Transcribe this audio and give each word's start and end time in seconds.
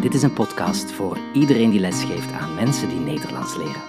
Dit 0.00 0.14
is 0.14 0.22
een 0.22 0.32
podcast 0.32 0.92
voor 0.92 1.18
iedereen 1.32 1.70
die 1.70 1.80
lesgeeft 1.80 2.32
aan 2.32 2.54
mensen 2.54 2.88
die 2.88 2.98
Nederlands 2.98 3.56
leren. 3.56 3.82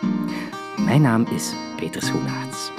Mijn 0.86 1.02
naam 1.02 1.26
is 1.26 1.54
Peter 1.76 2.02
Schoenaerts. 2.02 2.72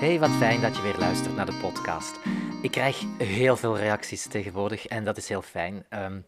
Hey, 0.00 0.18
wat 0.18 0.30
fijn 0.30 0.60
dat 0.60 0.76
je 0.76 0.82
weer 0.82 0.98
luistert 0.98 1.36
naar 1.36 1.46
de 1.46 1.58
podcast. 1.60 2.18
Ik 2.62 2.70
krijg 2.70 3.04
heel 3.18 3.56
veel 3.56 3.76
reacties 3.76 4.26
tegenwoordig 4.26 4.86
en 4.86 5.04
dat 5.04 5.16
is 5.16 5.28
heel 5.28 5.42
fijn. 5.42 5.86
Ehm, 5.88 6.20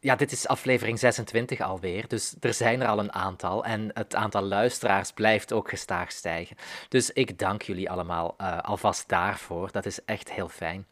ja, 0.00 0.16
dit 0.16 0.32
is 0.32 0.48
aflevering 0.48 0.98
26 0.98 1.60
alweer, 1.60 2.08
dus 2.08 2.34
er 2.40 2.54
zijn 2.54 2.80
er 2.80 2.88
al 2.88 2.98
een 2.98 3.12
aantal 3.12 3.64
en 3.64 3.90
het 3.94 4.14
aantal 4.14 4.42
luisteraars 4.42 5.12
blijft 5.12 5.52
ook 5.52 5.68
gestaag 5.68 6.12
stijgen. 6.12 6.56
Dus 6.88 7.10
ik 7.10 7.38
dank 7.38 7.62
jullie 7.62 7.90
allemaal 7.90 8.34
uh, 8.40 8.58
alvast 8.58 9.08
daarvoor, 9.08 9.72
dat 9.72 9.86
is 9.86 10.04
echt 10.04 10.32
heel 10.32 10.48
fijn. 10.48 10.86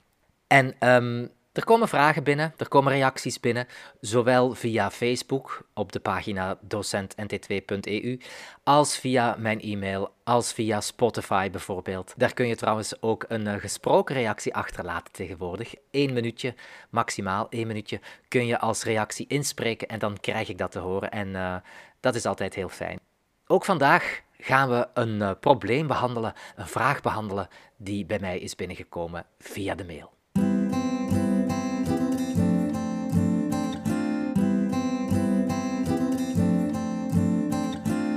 En 0.47 0.89
um, 0.95 1.31
er 1.55 1.64
komen 1.64 1.89
vragen 1.89 2.23
binnen, 2.23 2.55
er 2.56 2.69
komen 2.69 2.92
reacties 2.92 3.41
binnen, 3.41 3.66
zowel 4.01 4.55
via 4.55 4.91
Facebook 4.91 5.69
op 5.74 5.92
de 5.92 6.01
pagina 6.01 6.59
docentnt2.eu, 6.69 8.19
als 8.65 8.98
via 8.98 9.37
mijn 9.38 9.60
e-mail, 9.60 10.15
als 10.24 10.52
via 10.52 10.80
Spotify 10.80 11.51
bijvoorbeeld. 11.51 12.15
Daar 12.16 12.32
kun 12.34 12.46
je 12.46 12.56
trouwens 12.56 13.02
ook 13.02 13.24
een 13.29 13.46
uh, 13.46 13.55
gesproken 13.55 14.15
reactie 14.15 14.55
achterlaten 14.55 15.12
tegenwoordig. 15.12 15.74
Eén 15.91 16.12
minuutje, 16.12 16.55
maximaal 16.91 17.46
één 17.51 17.66
minuutje, 17.66 18.01
kun 18.29 18.46
je 18.46 18.59
als 18.59 18.84
reactie 18.84 19.27
inspreken 19.27 19.88
en 19.88 19.98
dan 19.98 20.21
krijg 20.21 20.48
ik 20.48 20.59
dat 20.59 20.71
te 20.71 20.79
horen 20.79 21.10
en 21.10 21.29
uh, 21.29 21.57
dat 22.01 22.15
is 22.15 22.27
altijd 22.27 22.55
heel 22.55 22.68
fijn. 22.68 23.01
Ook 23.46 23.65
vandaag 23.65 24.21
gaan 24.38 24.68
we 24.68 24.88
een 24.95 25.21
uh, 25.21 25.30
probleem 25.41 25.87
behandelen, 25.87 26.32
een 26.57 26.66
vraag 26.66 27.01
behandelen 27.01 27.48
die 27.77 28.07
bij 28.07 28.18
mij 28.18 28.38
is 28.38 28.55
binnengekomen 28.55 29.27
via 29.38 29.74
de 29.74 29.84
mail. 29.84 30.13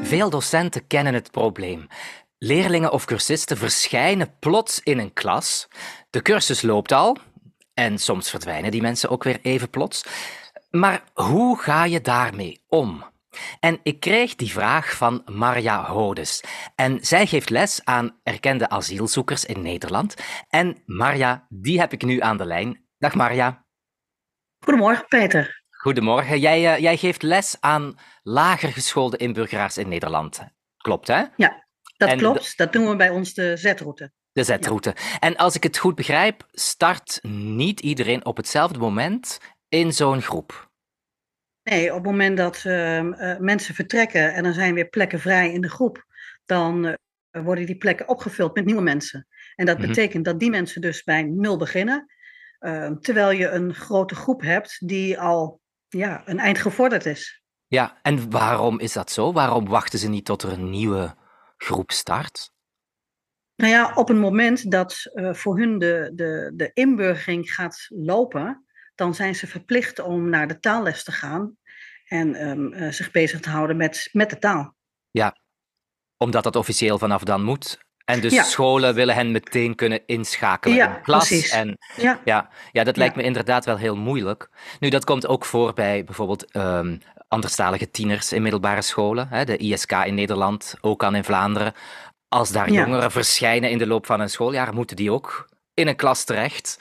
Veel 0.08 0.30
docenten 0.30 0.88
kennen 0.88 1.14
het 1.14 1.32
probleem. 1.32 1.88
Leerlingen 2.38 2.92
of 2.92 3.06
cursisten 3.06 3.58
verschijnen 3.58 4.36
plots 4.40 4.80
in 4.84 5.00
een 5.00 5.14
klas. 5.14 5.68
De 6.10 6.22
cursus 6.22 6.62
loopt 6.62 6.92
al, 6.92 7.18
en 7.74 7.98
soms 7.98 8.30
verdwijnen 8.30 8.72
die 8.72 8.82
mensen 8.82 9.10
ook 9.10 9.24
weer 9.24 9.40
even 9.42 9.70
plots. 9.70 10.06
Maar 10.70 11.04
hoe 11.14 11.60
ga 11.60 11.86
je 11.86 12.02
daarmee 12.02 12.64
om? 12.68 13.04
En 13.60 13.80
ik 13.84 14.00
kreeg 14.00 14.36
die 14.36 14.52
vraag 14.52 14.96
van 14.96 15.22
Marja 15.26 15.86
Hodes. 15.86 16.44
En 16.76 16.98
zij 17.02 17.28
geeft 17.28 17.50
les 17.50 17.82
aan 17.84 18.20
erkende 18.24 18.70
asielzoekers 18.70 19.46
in 19.46 19.62
Nederland. 19.62 20.16
En 20.50 20.82
Marja, 20.86 21.46
die 21.50 21.80
heb 21.80 21.94
ik 21.94 22.04
nu 22.04 22.20
aan 22.20 22.38
de 22.38 22.46
lijn. 22.46 22.86
Dag 22.98 23.16
Marja. 23.16 23.66
Goedemorgen, 24.60 25.08
Peter. 25.08 25.57
Goedemorgen. 25.88 26.40
Jij, 26.40 26.76
uh, 26.76 26.82
jij 26.82 26.98
geeft 26.98 27.22
les 27.22 27.58
aan 27.60 27.98
lager 28.24 28.72
geschoolde 28.72 29.18
inburgeraars 29.18 29.78
in 29.78 29.88
Nederland. 29.88 30.40
Klopt, 30.78 31.08
hè? 31.08 31.24
Ja, 31.36 31.68
dat 31.98 32.10
en 32.10 32.18
klopt. 32.18 32.58
Dat 32.58 32.74
doen 32.74 32.90
we 32.90 32.96
bij 32.96 33.10
ons 33.10 33.34
de 33.34 33.58
Z-route. 33.58 34.12
De 34.32 34.44
Z-route. 34.44 34.96
Ja. 34.96 35.20
En 35.20 35.36
als 35.36 35.56
ik 35.56 35.64
het 35.64 35.78
goed 35.78 35.96
begrijp, 35.96 36.48
start 36.52 37.20
niet 37.32 37.80
iedereen 37.80 38.26
op 38.26 38.38
hetzelfde 38.38 38.80
moment 38.80 39.40
in 39.70 39.94
zo'n 39.94 40.22
groep. 40.22 40.72
Nee, 41.64 41.90
op 41.90 41.96
het 41.96 42.06
moment 42.06 42.38
dat 42.38 42.64
uh, 42.66 43.00
uh, 43.00 43.38
mensen 43.38 43.76
vertrekken 43.76 44.34
en 44.34 44.46
er 44.46 44.54
zijn 44.54 44.74
weer 44.74 44.90
plekken 44.90 45.20
vrij 45.20 45.54
in 45.54 45.62
de 45.62 45.70
groep, 45.70 46.06
dan 46.46 46.86
uh, 46.86 46.94
worden 47.44 47.66
die 47.66 47.78
plekken 47.78 48.08
opgevuld 48.08 48.56
met 48.56 48.66
nieuwe 48.66 48.82
mensen. 48.82 49.28
En 49.56 49.66
dat 49.66 49.78
mm-hmm. 49.78 49.94
betekent 49.94 50.26
dat 50.26 50.40
die 50.40 50.50
mensen 50.50 50.82
dus 50.82 51.04
bij 51.04 51.24
nul 51.24 51.58
beginnen, 51.58 52.06
ehm, 52.60 52.96
terwijl 52.96 53.32
je 53.32 53.50
een 53.50 53.74
grote 53.74 54.16
groep 54.16 54.42
hebt 54.42 54.88
die 54.88 55.20
al 55.20 55.66
ja, 55.90 56.22
een 56.26 56.40
eind 56.40 56.58
gevorderd 56.58 57.06
is. 57.06 57.42
Ja, 57.68 58.00
en 58.02 58.30
waarom 58.30 58.80
is 58.80 58.94
dat 58.94 59.12
zo? 59.12 59.34
Waarom 59.34 59.68
wachten 59.68 60.00
ze 60.00 60.10
niet 60.10 60.26
tot 60.26 60.44
er 60.44 60.52
een 60.52 60.70
nieuwe 60.70 61.16
groep 61.58 61.92
start? 61.92 62.52
Nou 63.56 63.72
ja, 63.72 63.94
op 63.95 64.08
het 64.08 64.17
moment 64.17 64.72
dat 64.72 65.11
uh, 65.14 65.34
voor 65.34 65.58
hun 65.58 65.80
de, 65.80 66.11
de, 66.14 66.52
de 66.56 66.72
inburgering 66.73 67.54
gaat 67.54 67.86
lopen, 67.89 68.66
dan 68.95 69.16
zijn 69.16 69.36
ze 69.36 69.48
verplicht 69.48 70.00
om 70.00 70.30
naar 70.30 70.48
de 70.48 70.60
taalles 70.60 71.04
te 71.04 71.11
gaan 71.11 71.58
en 72.06 72.48
um, 72.48 72.73
uh, 72.73 72.92
zich 72.92 73.11
bezig 73.11 73.40
te 73.40 73.50
houden 73.50 73.78
met, 73.78 74.10
met 74.11 74.30
de 74.30 74.40
taal. 74.40 74.76
Ja, 75.11 75.38
omdat 76.17 76.44
dat 76.44 76.56
officieel 76.56 76.98
vanaf 76.98 77.23
dan 77.23 77.44
moet. 77.44 77.86
En 78.08 78.22
dus 78.22 78.34
ja. 78.34 78.44
scholen 78.44 78.94
willen 78.94 79.16
hen 79.16 79.32
meteen 79.32 79.76
kunnen 79.76 80.02
inschakelen 80.06 80.78
ja, 80.78 80.95
in 80.95 81.02
klas. 81.02 81.28
Precies. 81.28 81.50
En 81.50 81.78
ja, 81.95 82.20
ja, 82.26 82.50
ja 82.72 82.84
dat 82.84 82.98
lijkt 82.98 83.16
me 83.16 83.23
inderdaad 83.23 83.66
wel 83.66 83.78
heel 83.78 83.95
moeilijk. 83.95 84.50
Nu, 84.80 84.90
dat 84.90 85.04
komt 85.04 85.28
ook 85.28 85.45
voor 85.45 85.73
bij 85.73 86.04
bijvoorbeeld 86.04 86.56
um, 86.56 87.02
anderstalige 87.28 87.92
tieners 87.92 88.32
in 88.32 88.42
middelbare 88.42 88.82
scholen. 88.82 89.28
Hè, 89.30 89.46
de 89.46 89.58
ISK 89.58 89.92
in 89.92 90.16
Nederland, 90.16 90.76
ook 90.82 91.04
aan 91.04 91.16
in 91.16 91.23
Vlaanderen. 91.23 91.73
Als 92.28 92.52
daar 92.52 92.72
jongeren 92.72 93.12
verschijnen 93.12 93.70
in 93.70 93.78
de 93.78 93.88
loop 93.88 94.06
van 94.06 94.20
een 94.20 94.30
schooljaar, 94.30 94.73
moeten 94.73 94.96
die 94.96 95.12
ook 95.12 95.50
in 95.73 95.88
een 95.88 95.96
klas 95.96 96.23
terecht. 96.23 96.80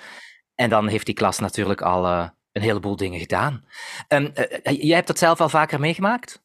En 0.54 0.70
dan 0.70 0.88
heeft 0.88 1.06
die 1.06 1.14
klas 1.14 1.38
natuurlijk 1.38 1.80
al 1.80 2.04
uh, 2.04 2.28
een 2.52 2.62
heleboel 2.62 2.96
dingen 2.96 3.20
gedaan. 3.20 3.64
Um, 4.08 4.32
uh, 4.34 4.82
jij 4.82 4.96
hebt 4.96 5.06
dat 5.06 5.18
zelf 5.18 5.40
al 5.40 5.48
vaker 5.48 5.80
meegemaakt? 5.80 6.44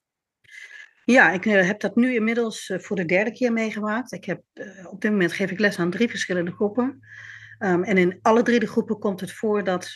Ja, 1.11 1.31
ik 1.31 1.45
uh, 1.45 1.66
heb 1.66 1.79
dat 1.79 1.95
nu 1.95 2.13
inmiddels 2.16 2.69
uh, 2.69 2.79
voor 2.79 2.95
de 2.95 3.05
derde 3.05 3.31
keer 3.31 3.53
meegemaakt. 3.53 4.11
Ik 4.11 4.25
heb, 4.25 4.41
uh, 4.53 4.88
op 4.91 5.01
dit 5.01 5.11
moment 5.11 5.33
geef 5.33 5.51
ik 5.51 5.59
les 5.59 5.79
aan 5.79 5.89
drie 5.89 6.09
verschillende 6.09 6.51
groepen. 6.51 6.99
Um, 7.59 7.83
en 7.83 7.97
in 7.97 8.19
alle 8.22 8.41
drie 8.41 8.59
de 8.59 8.67
groepen 8.67 8.99
komt 8.99 9.19
het 9.19 9.31
voor 9.31 9.63
dat 9.63 9.89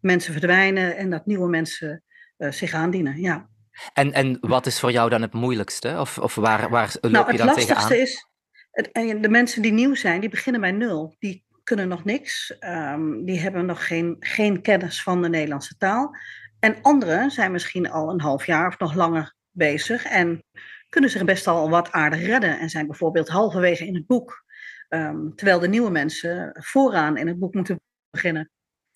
mensen 0.00 0.32
verdwijnen 0.32 0.96
en 0.96 1.10
dat 1.10 1.26
nieuwe 1.26 1.48
mensen 1.48 2.02
zich 2.36 2.74
aandienen. 2.74 3.20
Ja. 3.20 3.48
En, 3.92 4.12
en 4.12 4.38
wat 4.40 4.66
is 4.66 4.80
voor 4.80 4.92
jou 4.92 5.10
dan 5.10 5.22
het 5.22 5.32
moeilijkste? 5.32 5.96
Of, 5.98 6.18
of 6.18 6.34
waar, 6.34 6.70
waar 6.70 6.94
loop 7.00 7.12
nou, 7.12 7.32
je 7.32 7.38
dan 7.38 7.54
tegenaan? 7.54 7.82
Het 7.82 7.90
lastigste 7.90 7.96
is, 7.96 8.28
het, 8.70 9.22
de 9.22 9.28
mensen 9.28 9.62
die 9.62 9.72
nieuw 9.72 9.94
zijn, 9.94 10.20
die 10.20 10.28
beginnen 10.28 10.60
bij 10.60 10.72
nul. 10.72 11.16
Die 11.18 11.44
kunnen 11.62 11.88
nog 11.88 12.04
niks. 12.04 12.56
Um, 12.60 13.24
die 13.24 13.40
hebben 13.40 13.66
nog 13.66 13.86
geen, 13.86 14.16
geen 14.20 14.62
kennis 14.62 15.02
van 15.02 15.22
de 15.22 15.28
Nederlandse 15.28 15.76
taal. 15.76 16.16
En 16.60 16.76
anderen 16.82 17.30
zijn 17.30 17.52
misschien 17.52 17.90
al 17.90 18.10
een 18.10 18.20
half 18.20 18.46
jaar 18.46 18.66
of 18.66 18.78
nog 18.78 18.94
langer 18.94 19.34
bezig 19.52 20.04
en 20.04 20.44
kunnen 20.88 21.10
zich 21.10 21.24
best 21.24 21.46
al 21.46 21.70
wat 21.70 21.90
aardig 21.90 22.20
redden 22.20 22.58
en 22.58 22.70
zijn 22.70 22.86
bijvoorbeeld 22.86 23.28
halverwege 23.28 23.86
in 23.86 23.94
het 23.94 24.06
boek, 24.06 24.44
um, 24.88 25.34
terwijl 25.34 25.58
de 25.58 25.68
nieuwe 25.68 25.90
mensen 25.90 26.56
vooraan 26.60 27.16
in 27.16 27.26
het 27.26 27.38
boek 27.38 27.54
moeten 27.54 27.80
beginnen. 28.10 28.50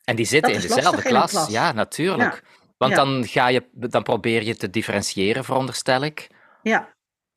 En 0.04 0.16
die 0.16 0.26
zitten 0.26 0.52
in 0.52 0.60
dezelfde 0.60 1.02
klas. 1.02 1.32
in 1.32 1.38
klas. 1.38 1.50
Ja, 1.50 1.72
natuurlijk. 1.72 2.34
Ja. 2.34 2.40
Want 2.76 2.92
ja. 2.92 3.04
dan, 3.04 3.26
ga 3.26 3.48
je, 3.48 3.68
dan 3.72 4.02
probeer 4.02 4.42
je 4.42 4.56
te 4.56 4.70
differentiëren, 4.70 5.44
veronderstel 5.44 6.02
ik. 6.02 6.28
Ja. 6.62 6.94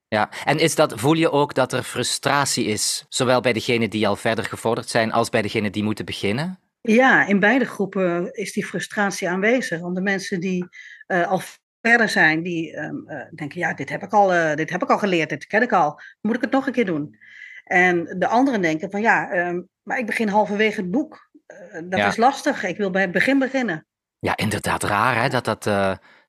Ja, 0.08 0.30
en 0.46 0.60
is 0.60 0.76
dat, 0.76 1.00
voel 1.00 1.14
je 1.14 1.32
ook 1.32 1.54
dat 1.54 1.74
er 1.74 1.84
frustratie 1.84 2.66
is, 2.66 3.06
zowel 3.10 3.42
bij 3.42 3.54
degenen 3.54 3.90
die 3.90 4.08
al 4.08 4.16
verder 4.16 4.46
gevorderd 4.46 4.90
zijn, 4.90 5.12
als 5.12 5.30
bij 5.30 5.42
degenen 5.42 5.72
die 5.72 5.84
moeten 5.84 6.06
beginnen? 6.06 6.60
Ja, 6.82 7.26
in 7.26 7.40
beide 7.40 7.66
groepen 7.66 8.34
is 8.34 8.54
die 8.54 8.66
frustratie 8.66 9.30
aanwezig. 9.30 9.80
Want 9.80 9.96
de 9.96 10.02
mensen 10.02 10.40
die 10.40 10.68
uh, 11.08 11.28
al 11.28 11.42
verder 11.82 12.10
zijn, 12.10 12.44
die 12.44 12.78
um, 12.78 13.04
uh, 13.08 13.22
denken, 13.36 13.60
ja, 13.60 13.74
dit 13.74 13.90
heb, 13.90 14.04
ik 14.04 14.14
al, 14.14 14.36
uh, 14.36 14.56
dit 14.56 14.70
heb 14.70 14.84
ik 14.84 14.90
al 14.90 14.98
geleerd, 14.98 15.30
dit 15.30 15.46
ken 15.46 15.62
ik 15.62 15.74
al, 15.74 16.02
moet 16.22 16.36
ik 16.36 16.42
het 16.42 16.52
nog 16.52 16.68
een 16.68 16.74
keer 16.74 16.86
doen? 16.86 17.18
En 17.64 18.16
de 18.18 18.28
anderen 18.28 18.62
denken 18.62 18.92
van, 18.92 19.02
ja, 19.02 19.48
um, 19.48 19.70
maar 19.84 19.98
ik 19.98 20.06
begin 20.06 20.28
halverwege 20.28 20.82
het 20.82 20.92
boek. 20.92 21.30
Uh, 21.48 21.82
dat 21.90 22.00
ja. 22.00 22.08
is 22.08 22.18
lastig, 22.18 22.64
ik 22.64 22.78
wil 22.78 22.90
bij 22.90 23.02
het 23.02 23.12
begin 23.12 23.40
beginnen. 23.40 23.86
Ja, 24.20 24.38
inderdaad 24.38 24.84
raar 24.84 25.22
hè, 25.22 25.30
dat 25.30 25.46
dat, 25.46 25.64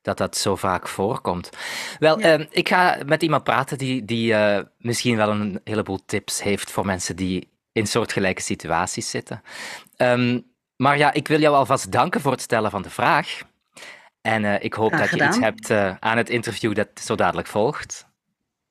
dat 0.03 0.19
dat 0.19 0.37
zo 0.37 0.57
vaak 0.57 0.89
voorkomt. 0.89 1.51
Wel, 1.99 2.21
ja. 2.21 2.39
uh, 2.39 2.47
ik 2.51 2.69
ga 2.69 2.99
met 3.07 3.23
iemand 3.23 3.45
praten 3.45 3.79
die, 3.79 4.05
die 4.05 4.33
uh, 4.33 4.61
misschien 4.79 5.17
wel 5.17 5.31
een 5.31 5.61
heleboel 5.65 6.05
tips 6.05 6.43
heeft 6.43 6.71
voor 6.71 6.87
mensen 6.87 7.17
die 7.17 7.49
in 7.73 7.87
soortgelijke 7.87 8.43
situaties 8.43 9.11
zitten. 9.11 9.43
Um, 9.97 10.49
maar 10.77 10.99
ja, 10.99 11.13
ik 11.13 11.29
wil 11.29 11.41
jou 11.41 11.55
alvast 11.55 11.93
danken 11.93 12.21
voor 12.21 12.33
het 12.33 12.41
stellen 12.41 12.71
van 12.71 12.83
de 12.83 12.91
vraag. 12.91 13.43
En 14.21 14.45
uh, 14.45 14.63
ik 14.63 14.75
hoop 14.75 14.93
Graag 14.93 15.11
dat 15.11 15.19
je 15.19 15.27
iets 15.27 15.39
hebt 15.39 15.71
uh, 15.71 15.95
aan 15.99 16.17
het 16.17 16.31
interview 16.31 16.75
dat 16.75 16.89
zo 16.95 17.15
dadelijk 17.15 17.49
volgt. 17.49 18.09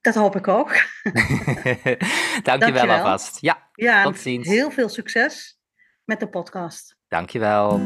Dat 0.01 0.16
hoop 0.16 0.36
ik 0.36 0.48
ook. 0.48 0.72
Dank 2.44 2.66
je 2.66 2.72
wel 2.72 2.90
alvast. 2.90 3.42
Ja, 3.42 3.69
ja 3.74 4.04
tot 4.04 4.19
ziens. 4.19 4.48
Heel 4.48 4.72
veel 4.72 4.90
succes 4.90 5.60
met 6.06 6.19
de 6.19 6.30
podcast. 6.30 6.98
Dank 7.07 7.30
je 7.30 7.40
wel. 7.40 7.80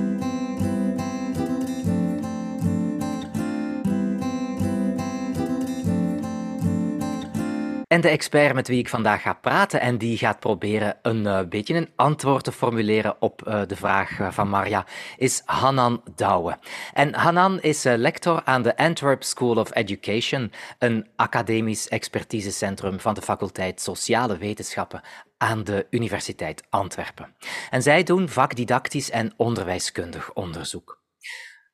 En 7.93 8.01
de 8.01 8.09
expert 8.09 8.53
met 8.53 8.67
wie 8.67 8.77
ik 8.77 8.89
vandaag 8.89 9.21
ga 9.21 9.33
praten 9.33 9.81
en 9.81 9.97
die 9.97 10.17
gaat 10.17 10.39
proberen 10.39 10.97
een 11.01 11.25
uh, 11.25 11.39
beetje 11.49 11.73
een 11.73 11.89
antwoord 11.95 12.43
te 12.43 12.51
formuleren 12.51 13.15
op 13.19 13.47
uh, 13.47 13.61
de 13.67 13.75
vraag 13.75 14.19
uh, 14.19 14.31
van 14.31 14.49
Marja, 14.49 14.85
is 15.17 15.41
Hanan 15.45 16.01
Douwe. 16.15 16.57
En 16.93 17.13
Hanan 17.13 17.61
is 17.61 17.83
lector 17.83 18.41
aan 18.43 18.61
de 18.61 18.77
Antwerp 18.77 19.23
School 19.23 19.55
of 19.55 19.75
Education, 19.75 20.51
een 20.79 21.07
academisch 21.15 21.87
expertisecentrum 21.87 22.99
van 22.99 23.13
de 23.13 23.21
faculteit 23.21 23.81
Sociale 23.81 24.37
Wetenschappen 24.37 25.01
aan 25.37 25.63
de 25.63 25.87
Universiteit 25.89 26.63
Antwerpen. 26.69 27.35
En 27.69 27.81
zij 27.81 28.03
doen 28.03 28.29
vakdidactisch 28.29 29.11
en 29.11 29.33
onderwijskundig 29.37 30.33
onderzoek. 30.33 31.02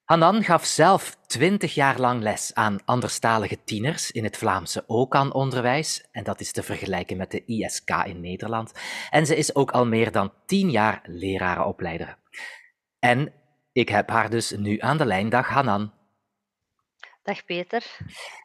Hanan 0.10 0.44
gaf 0.44 0.66
zelf 0.66 1.18
twintig 1.26 1.74
jaar 1.74 2.00
lang 2.00 2.22
les 2.22 2.54
aan 2.54 2.80
anderstalige 2.86 3.64
tieners 3.64 4.12
in 4.12 4.24
het 4.24 4.38
Vlaamse 4.38 4.84
OCAN-onderwijs, 4.88 6.08
en 6.12 6.24
dat 6.24 6.40
is 6.40 6.52
te 6.52 6.64
vergelijken 6.64 7.18
met 7.18 7.32
de 7.32 7.46
ISK 7.46 7.90
in 7.90 8.20
Nederland. 8.20 8.72
En 9.10 9.26
ze 9.26 9.36
is 9.36 9.56
ook 9.56 9.72
al 9.72 9.86
meer 9.86 10.12
dan 10.12 10.34
tien 10.46 10.72
jaar 10.72 11.02
lerarenopleider. 11.04 12.18
En 13.00 13.34
ik 13.72 13.90
heb 13.90 14.10
haar 14.10 14.30
dus 14.30 14.52
nu 14.52 14.80
aan 14.80 14.98
de 14.98 15.06
lijn. 15.06 15.30
Dag 15.30 15.48
Hanan. 15.48 15.94
Dag 17.24 17.46
Peter. 17.46 17.84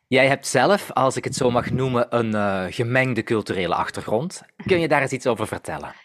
Jij 0.09 0.29
hebt 0.29 0.47
zelf, 0.47 0.93
als 0.93 1.17
ik 1.17 1.25
het 1.25 1.35
zo 1.35 1.51
mag 1.51 1.71
noemen, 1.71 2.17
een 2.17 2.35
uh, 2.35 2.65
gemengde 2.69 3.23
culturele 3.23 3.75
achtergrond. 3.75 4.43
Kun 4.67 4.81
je 4.81 4.89
daar 4.89 5.03
eens 5.03 5.13
iets 5.13 5.27
over 5.27 5.47
vertellen? 5.47 6.04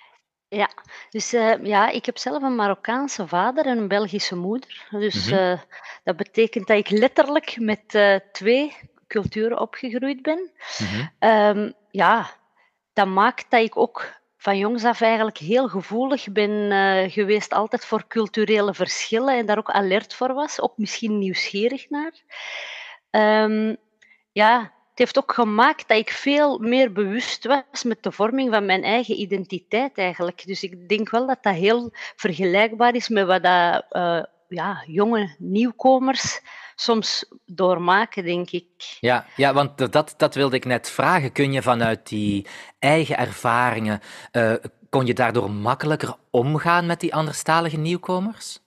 Ja, 0.50 0.70
dus 1.10 1.34
uh, 1.34 1.66
ja, 1.66 1.90
ik 1.90 2.06
heb 2.06 2.18
zelf 2.18 2.44
een 2.44 2.56
Marokkaanse 2.56 3.28
vader 3.28 3.66
en 3.66 3.78
een 3.78 3.88
Belgische 3.88 4.36
moeder. 4.36 4.88
Dus 4.90 5.30
-hmm. 5.30 5.38
uh, 5.38 5.60
dat 6.04 6.16
betekent 6.16 6.68
dat 6.68 6.78
ik 6.78 6.90
letterlijk 6.90 7.60
met 7.60 7.94
uh, 7.94 8.16
twee 8.32 8.76
culturen 9.08 9.60
opgegroeid 9.60 10.22
ben. 10.22 10.52
-hmm. 10.78 11.30
um, 11.30 11.74
ja, 11.92 12.30
dat 12.94 13.08
maakt 13.08 13.46
dat 13.50 13.62
ik 13.62 13.78
ook 13.78 14.18
van 14.38 14.58
jongs 14.58 14.84
af 14.84 15.02
eigenlijk 15.02 15.38
heel 15.38 15.68
gevoelig 15.68 16.32
ben 16.32 16.72
geweest 17.12 17.54
altijd 17.54 17.86
voor 17.86 18.08
culturele 18.08 18.74
verschillen 18.74 19.38
en 19.38 19.46
daar 19.46 19.58
ook 19.58 19.72
alert 19.72 20.14
voor 20.14 20.34
was, 20.34 20.62
ook 20.62 20.78
misschien 20.78 21.18
nieuwsgierig 21.18 21.90
naar. 21.90 22.14
Um, 23.44 23.78
ja, 24.32 24.72
heeft 25.00 25.18
ook 25.18 25.34
gemaakt 25.34 25.88
dat 25.88 25.98
ik 25.98 26.10
veel 26.10 26.60
meer 26.60 26.92
bewust 26.92 27.46
was 27.46 27.84
met 27.84 28.04
de 28.04 28.12
vorming 28.12 28.52
van 28.52 28.66
mijn 28.66 28.84
eigen 28.84 29.20
identiteit 29.20 29.98
eigenlijk. 29.98 30.46
Dus 30.46 30.64
ik 30.64 30.90
denk 30.90 31.10
wel 31.10 31.28
dat 31.28 31.38
dat 31.42 31.56
heel 31.56 31.90
vergelijkbaar 32.16 32.96
is 32.96 33.10
met 33.10 33.26
wat 33.26 33.44
dat, 33.44 33.86
uh, 33.92 34.24
ja, 34.48 34.84
jonge 34.88 35.36
nieuwkomers 35.38 36.42
soms 36.76 37.26
doormaken, 37.46 38.24
denk 38.24 38.50
ik. 38.50 38.98
Ja, 39.00 39.26
ja 39.36 39.54
want 39.54 39.92
dat, 39.92 40.14
dat 40.18 40.36
wilde 40.36 40.56
ik 40.56 40.66
net 40.66 40.90
vragen. 40.90 41.32
Kun 41.32 41.52
je 41.52 41.62
vanuit 41.62 42.08
die 42.08 42.48
eigen 42.80 43.18
ervaringen, 43.18 44.00
uh, 44.32 44.54
kon 44.90 45.06
je 45.06 45.14
daardoor 45.14 45.52
makkelijker 45.52 46.16
omgaan 46.30 46.86
met 46.86 47.00
die 47.00 47.16
anderstalige 47.16 47.78
nieuwkomers? 47.78 48.60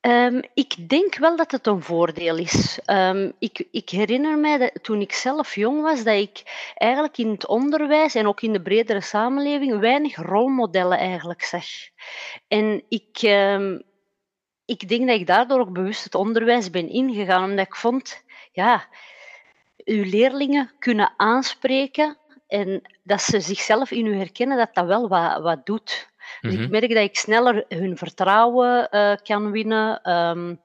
Um, 0.00 0.42
ik 0.54 0.88
denk 0.88 1.16
wel 1.16 1.36
dat 1.36 1.50
het 1.50 1.66
een 1.66 1.82
voordeel 1.82 2.36
is. 2.36 2.78
Um, 2.86 3.32
ik, 3.38 3.66
ik, 3.70 3.90
herinner 3.90 4.38
mij 4.38 4.58
dat 4.58 4.82
toen 4.82 5.00
ik 5.00 5.12
zelf 5.12 5.54
jong 5.54 5.82
was, 5.82 6.04
dat 6.04 6.14
ik 6.14 6.42
eigenlijk 6.74 7.18
in 7.18 7.30
het 7.30 7.46
onderwijs 7.46 8.14
en 8.14 8.26
ook 8.26 8.40
in 8.40 8.52
de 8.52 8.62
bredere 8.62 9.00
samenleving 9.00 9.78
weinig 9.78 10.16
rolmodellen 10.16 10.98
eigenlijk 10.98 11.42
zag. 11.42 11.66
En 12.48 12.84
ik, 12.88 13.22
um, 13.22 13.82
ik 14.64 14.88
denk 14.88 15.06
dat 15.06 15.20
ik 15.20 15.26
daardoor 15.26 15.60
ook 15.60 15.72
bewust 15.72 16.04
het 16.04 16.14
onderwijs 16.14 16.70
ben 16.70 16.88
ingegaan, 16.88 17.50
omdat 17.50 17.66
ik 17.66 17.76
vond, 17.76 18.24
ja, 18.52 18.86
uw 19.84 20.04
leerlingen 20.04 20.72
kunnen 20.78 21.12
aanspreken 21.16 22.16
en 22.46 22.82
dat 23.02 23.22
ze 23.22 23.40
zichzelf 23.40 23.90
in 23.90 24.06
u 24.06 24.16
herkennen, 24.16 24.56
dat 24.56 24.74
dat 24.74 24.86
wel 24.86 25.08
wat, 25.08 25.42
wat 25.42 25.66
doet. 25.66 26.07
Dus 26.40 26.54
ik 26.54 26.70
merk 26.70 26.88
dat 26.88 27.02
ik 27.02 27.16
sneller 27.16 27.64
hun 27.68 27.96
vertrouwen 27.96 28.88
uh, 28.90 29.14
kan 29.22 29.50
winnen. 29.50 30.10
Um, 30.12 30.60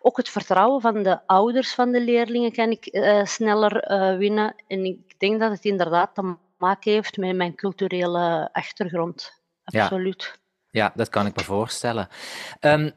ook 0.00 0.16
het 0.16 0.28
vertrouwen 0.28 0.80
van 0.80 1.02
de 1.02 1.26
ouders 1.26 1.74
van 1.74 1.92
de 1.92 2.00
leerlingen 2.00 2.52
kan 2.52 2.70
ik 2.70 2.88
uh, 2.94 3.24
sneller 3.24 3.90
uh, 3.90 4.16
winnen. 4.16 4.54
En 4.66 4.84
ik 4.84 5.18
denk 5.18 5.40
dat 5.40 5.50
het 5.50 5.64
inderdaad 5.64 6.14
te 6.14 6.36
maken 6.58 6.92
heeft 6.92 7.16
met 7.16 7.36
mijn 7.36 7.54
culturele 7.54 8.48
achtergrond. 8.52 9.40
Absoluut. 9.64 10.38
Ja, 10.70 10.84
ja 10.84 10.92
dat 10.94 11.08
kan 11.08 11.26
ik 11.26 11.36
me 11.36 11.44
voorstellen. 11.44 12.08
Um, 12.60 12.92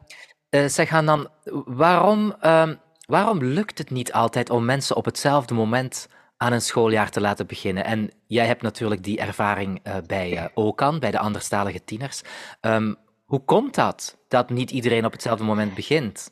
zeg 0.49 0.89
dan, 0.89 1.29
waarom, 1.65 2.35
um, 2.45 2.79
waarom 3.07 3.43
lukt 3.43 3.77
het 3.77 3.89
niet 3.89 4.13
altijd 4.13 4.49
om 4.49 4.65
mensen 4.65 4.95
op 4.95 5.05
hetzelfde 5.05 5.53
moment 5.53 6.07
aan 6.41 6.53
een 6.53 6.61
schooljaar 6.61 7.09
te 7.09 7.21
laten 7.21 7.47
beginnen. 7.47 7.85
En 7.85 8.11
jij 8.27 8.45
hebt 8.45 8.61
natuurlijk 8.61 9.03
die 9.03 9.19
ervaring 9.19 9.87
uh, 9.87 9.95
bij 10.07 10.31
uh, 10.31 10.45
OCAN, 10.53 10.99
bij 10.99 11.11
de 11.11 11.19
anderstalige 11.19 11.83
tieners. 11.83 12.21
Um, 12.61 12.95
hoe 13.25 13.43
komt 13.45 13.75
dat, 13.75 14.17
dat 14.27 14.49
niet 14.49 14.71
iedereen 14.71 15.05
op 15.05 15.11
hetzelfde 15.11 15.43
moment 15.43 15.73
begint? 15.73 16.31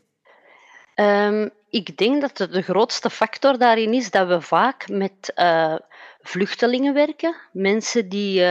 Um, 0.95 1.49
ik 1.69 1.97
denk 1.97 2.21
dat 2.21 2.51
de, 2.51 2.61
grootste 2.61 3.09
factor 3.09 3.57
daarin 3.57 3.93
is 3.93 4.11
dat 4.11 4.27
we 4.27 4.41
vaak 4.41 4.89
met 4.89 5.33
uh, 5.35 5.75
vluchtelingen 6.29 6.93
werken. 6.93 7.35
Mensen 7.51 8.09
die, 8.09 8.43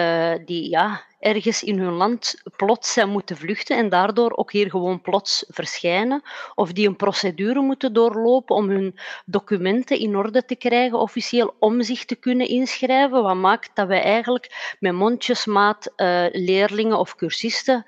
die 0.45 0.69
ja, 0.71 1.03
ergens 1.19 1.63
in 1.63 1.79
hun 1.79 1.93
land 1.93 2.43
plots 2.57 2.93
zijn 2.93 3.09
moeten 3.09 3.37
vluchten 3.37 3.77
en 3.77 3.89
daardoor 3.89 4.33
ook 4.37 4.53
hier 4.53 4.71
gewoon 4.71 5.01
plots 5.01 5.45
verschijnen. 5.49 6.23
Of 6.55 6.73
die 6.73 6.89
een 6.89 6.97
procedure 6.97 7.61
moeten 7.61 7.93
doorlopen 7.93 8.57
om 8.57 8.69
hun 8.69 8.99
documenten 9.27 9.99
in 9.99 10.17
orde 10.17 10.45
te 10.45 10.57
krijgen, 10.57 10.99
officieel 10.99 11.55
om 11.59 11.83
zich 11.83 12.05
te 12.05 12.17
kunnen 12.17 12.49
inschrijven. 12.49 13.23
Wat 13.23 13.35
maakt 13.35 13.71
dat 13.75 13.87
wij 13.87 14.03
eigenlijk 14.03 14.77
met 14.81 14.93
mondjesmaat 14.93 15.93
uh, 15.97 16.27
leerlingen 16.33 16.99
of 16.99 17.15
cursisten 17.15 17.85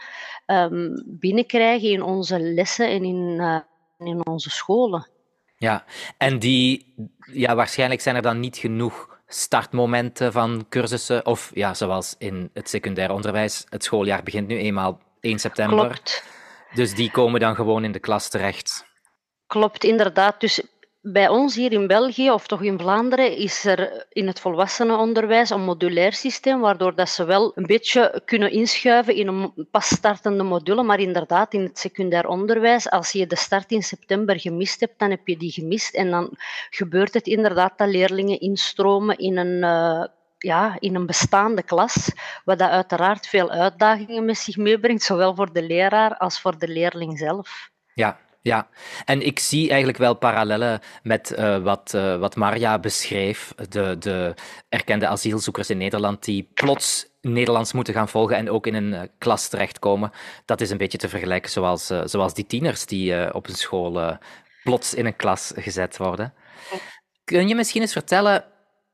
um, 0.47 1.03
binnenkrijgen 1.07 1.89
in 1.89 2.03
onze 2.03 2.41
lessen 2.41 2.89
en 2.89 3.05
in, 3.05 3.37
uh, 3.39 3.59
in 3.99 4.27
onze 4.27 4.51
scholen. 4.51 5.09
Ja, 5.57 5.85
en 6.19 6.39
die, 6.39 6.95
ja, 7.33 7.55
waarschijnlijk 7.55 8.01
zijn 8.01 8.17
er 8.17 8.23
dan 8.23 8.41
niet 8.41 8.57
genoeg 8.57 9.10
startmomenten 9.33 10.33
van 10.33 10.67
cursussen. 10.69 11.27
Of 11.27 11.51
ja, 11.55 11.75
zoals 11.75 12.15
in 12.19 12.51
het 12.53 12.69
secundair 12.69 13.11
onderwijs, 13.11 13.65
het 13.69 13.85
schooljaar 13.85 14.23
begint 14.23 14.47
nu 14.47 14.59
eenmaal 14.59 15.01
1 15.21 15.39
september. 15.39 15.87
Klopt. 15.87 16.25
Dus 16.75 16.95
die 16.95 17.11
komen 17.11 17.41
dan 17.41 17.55
gewoon 17.55 17.85
in 17.85 17.93
de 17.93 17.99
klas 17.99 18.29
terecht. 18.29 18.87
Klopt, 19.47 19.85
inderdaad. 19.85 20.41
Dus 20.41 20.63
bij 21.03 21.29
ons 21.29 21.55
hier 21.55 21.73
in 21.73 21.87
België, 21.87 22.31
of 22.31 22.47
toch 22.47 22.63
in 22.63 22.79
Vlaanderen, 22.79 23.37
is 23.37 23.65
er 23.65 24.07
in 24.09 24.27
het 24.27 24.41
volwassenenonderwijs 24.41 25.51
een 25.51 25.65
modulair 25.65 26.13
systeem, 26.13 26.61
waardoor 26.61 26.95
dat 26.95 27.09
ze 27.09 27.25
wel 27.25 27.53
een 27.55 27.67
beetje 27.67 28.23
kunnen 28.25 28.51
inschuiven 28.51 29.15
in 29.15 29.27
een 29.27 29.69
pas 29.71 29.89
startende 29.89 30.43
module. 30.43 30.83
Maar 30.83 31.01
inderdaad, 31.01 31.55
in 31.55 31.63
het 31.63 31.79
secundair 31.79 32.29
onderwijs, 32.29 32.91
als 32.91 33.13
je 33.13 33.27
de 33.27 33.37
start 33.37 33.71
in 33.71 33.83
september 33.83 34.41
gemist 34.41 34.81
hebt, 34.81 34.99
dan 34.99 35.11
heb 35.11 35.27
je 35.27 35.37
die 35.37 35.53
gemist. 35.53 35.95
En 35.95 36.11
dan 36.11 36.37
gebeurt 36.71 37.15
het 37.15 37.27
inderdaad 37.27 37.79
dat 37.79 37.89
leerlingen 37.89 38.41
instromen 38.41 39.19
in 39.19 39.37
een 39.37 39.63
uh, 39.63 40.05
ja, 40.39 40.77
in 40.79 40.95
een 40.95 41.07
bestaande 41.07 41.63
klas, 41.63 42.13
wat 42.45 42.59
dat 42.59 42.71
uiteraard 42.71 43.27
veel 43.27 43.51
uitdagingen 43.51 44.25
met 44.25 44.39
zich 44.39 44.57
meebrengt, 44.57 45.03
zowel 45.03 45.35
voor 45.35 45.53
de 45.53 45.63
leraar 45.63 46.17
als 46.17 46.41
voor 46.41 46.59
de 46.59 46.69
leerling 46.69 47.19
zelf. 47.19 47.71
Ja, 47.95 48.19
ja, 48.43 48.69
en 49.05 49.27
ik 49.27 49.39
zie 49.39 49.69
eigenlijk 49.69 49.99
wel 49.99 50.15
parallellen 50.15 50.81
met 51.03 51.35
uh, 51.39 51.59
wat, 51.59 51.93
uh, 51.95 52.17
wat 52.17 52.37
Marja 52.37 52.79
beschreef, 52.79 53.55
de, 53.69 53.97
de 53.99 54.35
erkende 54.69 55.07
asielzoekers 55.07 55.71
in 55.71 55.79
Nederland 55.79 56.25
die 56.25 56.51
plots 56.55 57.09
Nederlands 57.21 57.73
moeten 57.73 57.95
gaan 57.95 58.09
volgen 58.09 58.37
en 58.37 58.51
ook 58.51 58.67
in 58.67 58.75
een 58.75 58.93
uh, 58.93 59.01
klas 59.19 59.49
terechtkomen. 59.49 60.13
Dat 60.45 60.61
is 60.61 60.71
een 60.71 60.79
beetje 60.79 60.99
te 60.99 61.09
vergelijken 61.09 61.51
zoals, 61.51 61.87
zoals 62.05 62.35
die 62.35 62.47
tieners 62.47 62.87
die 62.87 63.35
op 63.35 63.49
een 63.49 63.55
school 63.55 64.19
plots 64.63 64.95
in 64.95 65.07
een 65.07 65.17
klas 65.17 65.53
gezet 65.57 65.97
worden. 65.97 66.35
Kun 67.25 67.49
je 67.49 67.55
misschien 67.55 67.81
eens 67.81 67.93
vertellen, 67.93 68.45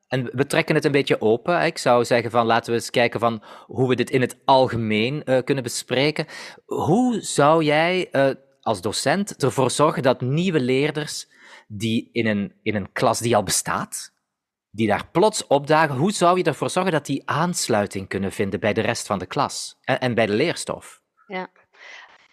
en 0.08 0.30
we 0.32 0.46
trekken 0.46 0.74
het 0.74 0.84
een 0.84 0.92
beetje 0.92 1.20
open, 1.20 1.64
ik 1.64 1.78
zou 1.78 2.04
zeggen 2.04 2.30
van 2.30 2.46
laten 2.46 2.72
we 2.72 2.78
eens 2.78 2.90
kijken 2.90 3.20
van 3.20 3.42
hoe 3.66 3.88
we 3.88 3.94
dit 3.94 4.10
in 4.10 4.20
het 4.20 4.36
algemeen 4.44 5.24
kunnen 5.44 5.64
bespreken. 5.64 6.26
Hoe 6.64 7.20
zou 7.20 7.64
jij 7.64 8.08
als 8.66 8.80
docent 8.80 9.42
ervoor 9.42 9.70
zorgen 9.70 10.02
dat 10.02 10.20
nieuwe 10.20 10.60
leerders 10.60 11.28
die 11.68 12.08
in 12.12 12.26
een, 12.26 12.52
in 12.62 12.74
een 12.74 12.92
klas 12.92 13.18
die 13.18 13.36
al 13.36 13.42
bestaat, 13.42 14.12
die 14.70 14.86
daar 14.86 15.08
plots 15.12 15.46
opdagen, 15.46 15.96
hoe 15.96 16.12
zou 16.12 16.38
je 16.38 16.44
ervoor 16.44 16.70
zorgen 16.70 16.92
dat 16.92 17.06
die 17.06 17.22
aansluiting 17.24 18.08
kunnen 18.08 18.32
vinden 18.32 18.60
bij 18.60 18.72
de 18.72 18.80
rest 18.80 19.06
van 19.06 19.18
de 19.18 19.26
klas 19.26 19.78
en, 19.84 20.14
bij 20.14 20.26
de 20.26 20.32
leerstof? 20.32 21.00
Ja. 21.26 21.48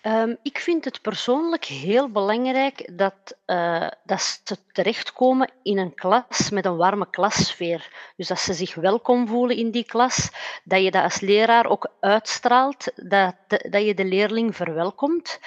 Um, 0.06 0.38
ik 0.42 0.60
vind 0.60 0.86
het 0.86 1.02
persoonlijk 1.02 1.66
heel 1.66 2.10
belangrijk 2.10 2.98
dat, 2.98 3.38
uh, 3.46 3.88
dat 4.06 4.22
ze 4.22 4.58
terechtkomen 4.72 5.52
in 5.64 5.78
een 5.78 5.96
klas 5.96 6.50
met 6.50 6.66
een 6.66 6.78
warme 6.78 7.10
klassfeer. 7.10 8.12
Dus 8.16 8.28
dat 8.28 8.40
ze 8.40 8.54
zich 8.54 8.76
welkom 8.76 9.28
voelen 9.28 9.58
in 9.58 9.72
die 9.72 9.86
klas, 9.86 10.30
dat 10.64 10.84
je 10.84 10.92
dat 10.92 11.04
als 11.04 11.20
leraar 11.20 11.66
ook 11.66 11.92
uitstraalt, 12.00 12.92
dat, 12.96 13.36
dat 13.48 13.86
je 13.86 13.94
de 13.94 14.06
leerling 14.06 14.56
verwelkomt. 14.56 15.40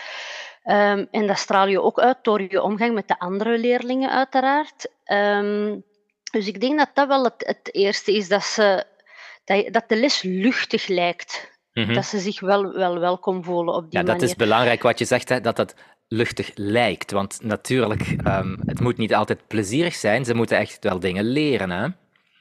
Um, 0.66 1.08
en 1.10 1.26
dat 1.26 1.38
straal 1.38 1.68
je 1.68 1.82
ook 1.82 1.98
uit 1.98 2.16
door 2.22 2.40
je 2.40 2.62
omgang 2.62 2.94
met 2.94 3.08
de 3.08 3.18
andere 3.18 3.58
leerlingen, 3.58 4.10
uiteraard. 4.10 4.88
Um, 5.04 5.84
dus 6.30 6.46
ik 6.46 6.60
denk 6.60 6.78
dat 6.78 6.90
dat 6.94 7.08
wel 7.08 7.24
het, 7.24 7.34
het 7.46 7.74
eerste 7.74 8.12
is, 8.12 8.28
dat, 8.28 8.44
ze, 8.44 8.84
dat, 9.44 9.72
dat 9.72 9.88
de 9.88 9.96
les 9.96 10.22
luchtig 10.22 10.86
lijkt. 10.86 11.58
Mm 11.72 11.84
-hmm. 11.84 11.94
Dat 11.94 12.04
ze 12.04 12.18
zich 12.18 12.40
wel, 12.40 12.72
wel 12.72 12.98
welkom 12.98 13.44
voelen 13.44 13.74
op 13.74 13.90
die 13.90 13.98
ja, 13.98 14.04
manier. 14.04 14.20
Dat 14.20 14.28
is 14.28 14.36
belangrijk 14.36 14.82
wat 14.82 14.98
je 14.98 15.04
zegt, 15.04 15.28
hè, 15.28 15.40
dat 15.40 15.56
dat 15.56 15.74
luchtig 16.08 16.50
lijkt. 16.54 17.10
Want 17.10 17.42
natuurlijk, 17.42 18.16
um, 18.26 18.58
het 18.66 18.80
moet 18.80 18.96
niet 18.96 19.14
altijd 19.14 19.46
plezierig 19.46 19.94
zijn. 19.94 20.24
Ze 20.24 20.34
moeten 20.34 20.58
echt 20.58 20.84
wel 20.84 21.00
dingen 21.00 21.24
leren. 21.24 21.70
Hè? 21.70 21.88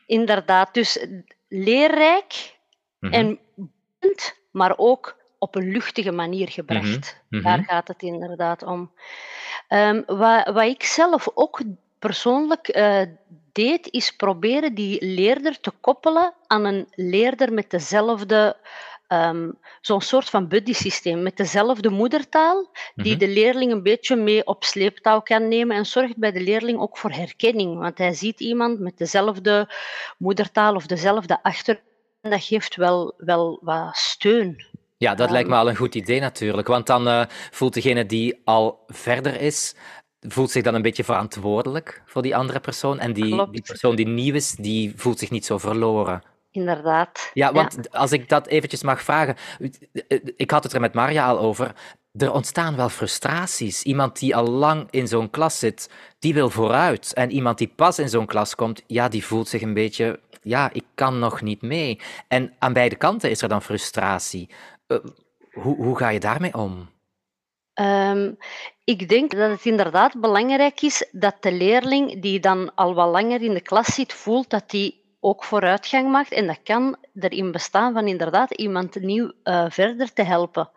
Inderdaad, 0.05 0.73
dus 0.73 1.07
leerrijk 1.47 2.57
mm 2.99 3.11
-hmm. 3.11 3.19
en 3.19 3.39
maar 4.51 4.73
ook 4.77 5.24
op 5.39 5.55
een 5.55 5.71
luchtige 5.71 6.11
manier 6.11 6.49
gebracht. 6.49 7.21
Mhm, 7.29 7.43
Daar 7.43 7.57
mhm. 7.59 7.67
gaat 7.67 7.87
het 7.87 8.01
inderdaad 8.01 8.63
om. 8.63 8.91
Ehm, 9.67 10.01
wat, 10.05 10.45
wat 10.53 10.63
ik 10.63 10.83
zelf 10.83 11.27
ook 11.33 11.61
persoonlijk 11.99 12.67
eh, 12.67 13.01
deed, 13.51 13.91
is 13.91 14.11
proberen 14.11 14.73
die 14.75 15.05
leerder 15.05 15.59
te 15.59 15.71
koppelen 15.81 16.33
aan 16.47 16.65
een 16.65 16.87
leerder 16.91 17.53
met 17.53 17.69
dezelfde, 17.69 18.57
ehm, 19.07 19.51
zo'n 19.81 20.01
soort 20.01 20.29
van 20.29 20.47
buddy-systeem, 20.47 21.23
met 21.23 21.37
dezelfde 21.37 21.89
moedertaal, 21.89 22.69
die 22.95 23.11
Mhm. 23.15 23.19
de 23.19 23.27
leerling 23.27 23.71
een 23.71 23.83
beetje 23.83 24.15
mee 24.15 24.45
op 24.45 24.63
sleeptouw 24.63 25.21
kan 25.21 25.47
nemen 25.47 25.75
en 25.75 25.85
zorgt 25.85 26.17
bij 26.17 26.31
de 26.31 26.41
leerling 26.41 26.79
ook 26.79 26.97
voor 26.97 27.11
herkenning. 27.11 27.79
Want 27.79 27.97
hij 27.97 28.13
ziet 28.13 28.39
iemand 28.39 28.79
met 28.79 28.97
dezelfde 28.97 29.73
moedertaal 30.17 30.75
of 30.75 30.85
dezelfde 30.85 31.43
achtergrond. 31.43 31.93
En 32.21 32.31
dat 32.31 32.43
geeft 32.43 32.75
wel, 32.75 33.13
wel 33.17 33.59
wat 33.61 33.95
steun. 33.97 34.65
Ja, 34.97 35.15
dat 35.15 35.29
lijkt 35.31 35.47
me 35.47 35.53
Ehm, 35.55 35.63
al 35.63 35.69
een 35.69 35.75
goed 35.75 35.95
idee 35.95 36.19
natuurlijk, 36.19 36.67
want 36.67 36.87
dan 36.87 37.07
eh, 37.07 37.25
voelt 37.51 37.73
degene 37.73 38.05
die 38.05 38.41
al 38.43 38.83
verder 38.87 39.41
is, 39.41 39.75
voelt 40.27 40.51
zich 40.51 40.63
dan 40.63 40.75
een 40.75 40.81
beetje 40.81 41.03
verantwoordelijk 41.03 42.01
voor 42.05 42.21
die 42.21 42.35
andere 42.35 42.59
persoon. 42.59 42.99
En 42.99 43.13
die, 43.13 43.49
die 43.51 43.61
persoon 43.61 43.95
die 43.95 44.07
nieuw 44.07 44.33
is, 44.33 44.51
die 44.51 44.93
voelt 44.95 45.19
zich 45.19 45.29
niet 45.31 45.45
zo 45.45 45.57
verloren. 45.57 46.21
inderdaad. 46.51 47.31
Ja, 47.33 47.47
Ja. 47.47 47.53
want 47.53 47.91
als 47.91 48.11
ik 48.11 48.29
dat 48.29 48.47
eventjes 48.47 48.83
mag 48.83 49.01
vragen, 49.01 49.35
u- 49.59 49.71
eh, 50.07 50.19
ik 50.35 50.51
had 50.51 50.63
het 50.63 50.73
er 50.73 50.79
met 50.79 50.93
Marja 50.93 51.27
al 51.27 51.39
over. 51.39 51.71
Er 52.17 52.31
ontstaan 52.33 52.75
wel 52.75 52.89
frustraties. 52.89 53.83
Iemand 53.83 54.19
die 54.19 54.35
al 54.35 54.47
lang 54.49 54.87
in 54.89 55.07
zo'n 55.07 55.29
klas 55.29 55.59
zit, 55.59 55.89
die 56.19 56.33
wil 56.33 56.49
vooruit. 56.49 57.13
En 57.13 57.31
iemand 57.31 57.57
die 57.57 57.71
pas 57.75 57.99
in 57.99 58.09
zo'n 58.09 58.25
klas 58.25 58.55
komt, 58.55 58.81
ja, 58.87 59.07
die 59.07 59.25
voelt 59.25 59.47
zich 59.47 59.61
een 59.61 59.73
beetje, 59.73 60.19
ja, 60.41 60.69
ik 60.73 60.83
kan 60.93 61.19
nog 61.19 61.41
niet 61.41 61.61
mee. 61.61 61.99
En 62.27 62.53
aan 62.59 62.73
beide 62.73 62.95
kanten 62.95 63.29
is 63.29 63.41
er 63.41 63.49
dan 63.49 63.61
frustratie. 63.61 64.49
Eh, 64.87 64.97
hoe, 65.51 65.75
hoe 65.75 65.97
ga 65.97 66.09
je 66.09 66.19
daarmee 66.19 66.53
om? 66.53 66.93
Ehm, 67.73 68.33
ik 68.83 69.09
denk 69.09 69.31
dat 69.31 69.49
het 69.49 69.65
inderdaad 69.65 70.19
belangrijk 70.19 70.81
is 70.81 71.09
dat 71.11 71.35
de 71.39 71.51
leerling 71.51 72.21
die 72.21 72.39
dan 72.39 72.75
al 72.75 72.93
wat 72.93 73.09
langer 73.09 73.41
in 73.41 73.53
de 73.53 73.61
klas 73.61 73.93
zit, 73.93 74.13
voelt 74.13 74.49
dat 74.49 74.71
hij 74.71 74.95
ook 75.19 75.43
vooruitgang 75.43 76.11
maakt. 76.11 76.31
En 76.31 76.47
dat 76.47 76.59
kan 76.63 76.97
erin 77.19 77.51
bestaan 77.51 77.93
van 77.93 78.07
inderdaad 78.07 78.51
iemand 78.51 78.99
nieuw 78.99 79.31
eh, 79.43 79.65
verder 79.69 80.13
te 80.13 80.23
helpen. 80.23 80.69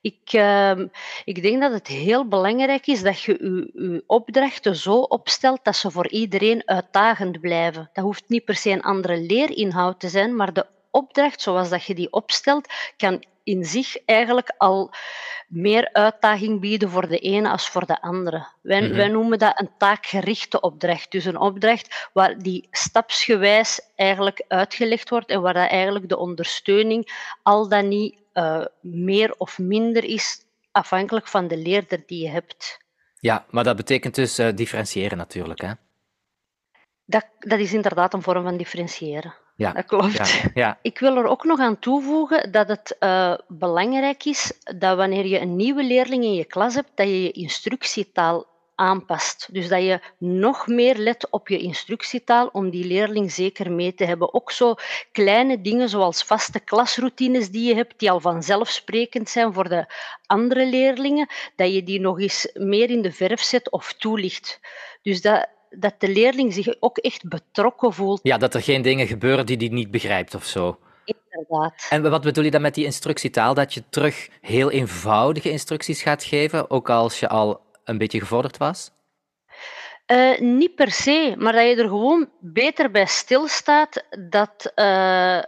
Ik, 0.00 0.20
ehm, 0.24 0.86
ik 1.24 1.42
denk 1.42 1.60
dat 1.60 1.72
het 1.72 1.86
heel 1.86 2.28
belangrijk 2.28 2.86
is 2.86 3.02
dat 3.02 3.20
je 3.20 3.32
je, 3.32 3.70
je 3.82 4.04
opdrachten 4.06 4.76
zo 4.76 4.94
opstelt 4.94 5.64
dat 5.64 5.76
ze 5.76 5.90
voor 5.90 6.08
iedereen 6.08 6.62
uitdagend 6.64 7.40
blijven. 7.40 7.90
Dat 7.92 8.04
hoeft 8.04 8.24
niet 8.28 8.44
per 8.44 8.56
se 8.56 8.70
een 8.70 8.82
andere 8.82 9.20
leerinhoud 9.20 10.00
te 10.00 10.08
zijn, 10.08 10.36
maar 10.36 10.52
de 10.52 10.66
opdracht 10.90 11.40
zoals 11.40 11.68
dat 11.68 11.84
je 11.84 11.94
die 11.94 12.12
opstelt, 12.12 12.68
kan 12.96 13.24
in 13.50 13.64
zich 13.64 14.04
eigenlijk 14.04 14.52
al 14.56 14.90
meer 15.48 15.88
uitdaging 15.92 16.60
bieden 16.60 16.90
voor 16.90 17.08
de 17.08 17.18
ene 17.18 17.48
als 17.50 17.68
voor 17.68 17.86
de 17.86 18.00
andere. 18.02 18.46
Wij, 18.60 18.82
Mhm. 18.82 18.94
wij 18.96 19.08
noemen 19.08 19.38
dat 19.38 19.60
een 19.60 19.70
taakgerichte 19.78 20.60
opdracht. 20.60 21.10
Dus 21.10 21.24
een 21.24 21.36
opdracht 21.38 22.08
waar 22.12 22.38
die 22.38 22.68
stapsgewijs 22.70 23.80
eigenlijk 23.96 24.44
uitgelegd 24.48 25.10
wordt 25.10 25.30
en 25.30 25.40
waar 25.40 25.54
dat 25.54 25.68
eigenlijk 25.68 26.08
de 26.08 26.16
ondersteuning 26.18 27.32
al 27.42 27.68
dan 27.68 27.88
niet 27.88 28.18
eh, 28.32 28.64
meer 28.80 29.34
of 29.38 29.58
minder 29.58 30.04
is, 30.04 30.44
afhankelijk 30.72 31.26
van 31.28 31.48
de 31.48 31.56
leerder 31.56 32.02
die 32.06 32.22
je 32.22 32.28
hebt. 32.28 32.78
Ja, 33.20 33.44
maar 33.50 33.64
dat 33.64 33.76
betekent 33.76 34.14
dus 34.14 34.38
eh, 34.38 34.48
differentiëren 34.54 35.18
natuurlijk, 35.18 35.60
hè? 35.60 35.72
Dat, 37.04 37.26
dat 37.38 37.58
is 37.58 37.72
inderdaad 37.72 38.14
een 38.14 38.22
vorm 38.22 38.42
van 38.42 38.56
differentiëren. 38.56 39.34
Ja, 39.60 39.72
Dat 39.72 39.84
klopt. 39.84 40.16
ja, 40.16 40.50
ja. 40.54 40.78
Ik 40.82 40.98
wil 40.98 41.16
er 41.16 41.26
ook 41.26 41.44
nog 41.44 41.58
aan 41.58 41.78
toevoegen 41.78 42.52
dat 42.52 42.68
het 42.68 42.96
eh, 42.98 43.34
belangrijk 43.48 44.24
is 44.24 44.52
dat 44.76 44.96
wanneer 44.96 45.26
je 45.26 45.40
een 45.40 45.56
nieuwe 45.56 45.84
leerling 45.84 46.24
in 46.24 46.34
je 46.34 46.44
klas 46.44 46.74
hebt, 46.74 46.90
dat 46.94 47.06
je 47.06 47.22
je 47.22 47.30
instructietaal 47.30 48.46
aanpast. 48.74 49.48
Dus 49.52 49.68
dat 49.68 49.82
je 49.82 50.00
nog 50.18 50.66
meer 50.66 50.96
let 50.96 51.30
op 51.30 51.48
je 51.48 51.58
instructietaal 51.58 52.46
om 52.52 52.70
die 52.70 52.84
leerling 52.84 53.32
zeker 53.32 53.72
mee 53.72 53.94
te 53.94 54.04
hebben. 54.04 54.34
Ook 54.34 54.50
zo 54.52 54.74
kleine 55.12 55.60
dingen 55.60 55.88
zoals 55.88 56.22
vaste 56.22 56.60
klasroutines 56.60 57.50
die 57.50 57.68
je 57.68 57.74
hebt, 57.74 57.98
die 57.98 58.10
al 58.10 58.20
vanzelfsprekend 58.20 59.28
zijn 59.28 59.52
voor 59.52 59.68
de 59.68 59.86
andere 60.26 60.66
leerlingen, 60.66 61.28
dat 61.56 61.74
je 61.74 61.82
die 61.82 62.00
nog 62.00 62.20
eens 62.20 62.50
meer 62.54 62.90
in 62.90 63.02
de 63.02 63.12
verf 63.12 63.40
zet 63.40 63.70
of 63.70 63.92
toelicht. 63.92 64.60
Dus 65.02 65.20
dat, 65.20 65.48
dat 65.70 65.94
de 65.98 66.08
leerling 66.08 66.52
zich 66.54 66.74
ook 66.80 66.98
echt 66.98 67.28
betrokken 67.28 67.92
voelt, 67.92 68.20
Ja, 68.22 68.38
dat 68.38 68.54
er 68.54 68.62
geen 68.62 68.82
dingen 68.82 69.06
gebeuren 69.06 69.46
die 69.46 69.56
hij 69.56 69.68
niet 69.68 69.90
begrijpt 69.90 70.34
of 70.34 70.44
zo. 70.44 70.78
inderdaad. 71.04 71.86
En 71.90 72.10
wat 72.10 72.22
bedoel 72.22 72.44
je 72.44 72.50
dan 72.50 72.60
met 72.62 72.74
die 72.74 72.84
instructietaal? 72.84 73.54
Dat 73.54 73.74
je 73.74 73.82
terug 73.90 74.28
heel 74.40 74.70
eenvoudige 74.70 75.50
instructies 75.50 76.02
gaat 76.02 76.24
geven, 76.24 76.70
ook 76.70 76.90
als 76.90 77.20
je 77.20 77.28
al 77.28 77.60
een 77.84 77.98
beetje 77.98 78.20
gevorderd 78.20 78.56
was? 78.56 78.90
Eh, 80.06 80.38
niet 80.40 80.74
per 80.74 80.90
se, 80.90 81.34
maar 81.38 81.52
dat 81.52 81.62
je 81.68 81.76
er 81.76 81.88
gewoon 81.88 82.28
beter 82.40 82.90
bij 82.90 83.06
stilstaat 83.06 84.04
dat. 84.28 84.72
eh, 84.74 85.38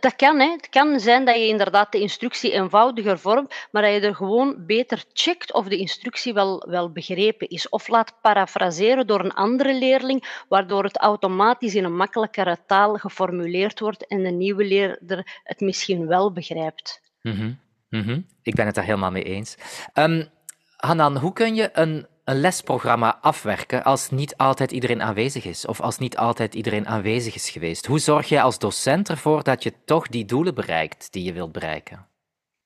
dat 0.00 0.16
kan, 0.16 0.40
hè. 0.40 0.50
het 0.50 0.68
kan 0.68 1.00
zijn 1.00 1.24
dat 1.24 1.34
je 1.34 1.46
inderdaad 1.46 1.92
de 1.92 2.00
instructie 2.00 2.52
eenvoudiger 2.52 3.18
vormt, 3.18 3.54
maar 3.70 3.82
dat 3.82 3.92
je 3.92 4.00
er 4.00 4.14
gewoon 4.14 4.66
beter 4.66 5.04
checkt 5.12 5.52
of 5.52 5.68
de 5.68 5.76
instructie 5.76 6.32
wel, 6.32 6.66
wel 6.68 6.92
begrepen 6.92 7.48
is. 7.48 7.68
Of 7.68 7.88
laat 7.88 8.14
parafraseren 8.20 9.06
door 9.06 9.20
een 9.20 9.32
andere 9.32 9.74
leerling, 9.74 10.44
waardoor 10.48 10.84
het 10.84 10.98
automatisch 10.98 11.74
in 11.74 11.84
een 11.84 11.96
makkelijkere 11.96 12.58
taal 12.66 12.94
geformuleerd 12.94 13.80
wordt 13.80 14.06
en 14.06 14.22
de 14.22 14.30
nieuwe 14.30 14.64
leerder 14.64 15.40
het 15.44 15.60
misschien 15.60 16.06
wel 16.06 16.32
begrijpt. 16.32 17.00
Mhm, 17.22 17.52
mhm. 17.88 18.20
Ik 18.42 18.54
ben 18.54 18.66
het 18.66 18.74
daar 18.74 18.84
helemaal 18.84 19.10
mee 19.10 19.22
eens. 19.22 19.56
Ehm, 19.92 20.24
Hanan, 20.76 21.16
hoe 21.16 21.32
kun 21.32 21.54
je 21.54 21.70
een, 21.72 22.06
een 22.24 22.40
lesprogramma 22.40 23.18
afwerken 23.20 23.84
als 23.84 24.10
niet 24.10 24.36
altijd 24.36 24.72
iedereen 24.72 25.02
aanwezig 25.02 25.44
is? 25.44 25.66
Of 25.66 25.80
als 25.80 25.98
niet 25.98 26.16
altijd 26.16 26.54
iedereen 26.54 26.88
aanwezig 26.88 27.34
is 27.34 27.50
geweest? 27.50 27.86
Hoe 27.86 27.98
zorg 27.98 28.28
jij 28.28 28.42
als 28.42 28.58
docent 28.58 29.08
ervoor 29.08 29.42
dat 29.42 29.62
je 29.62 29.72
toch 29.84 30.08
die 30.08 30.24
doelen 30.24 30.54
bereikt 30.54 31.12
die 31.12 31.24
je 31.24 31.32
wilt 31.32 31.52
bereiken? 31.52 32.06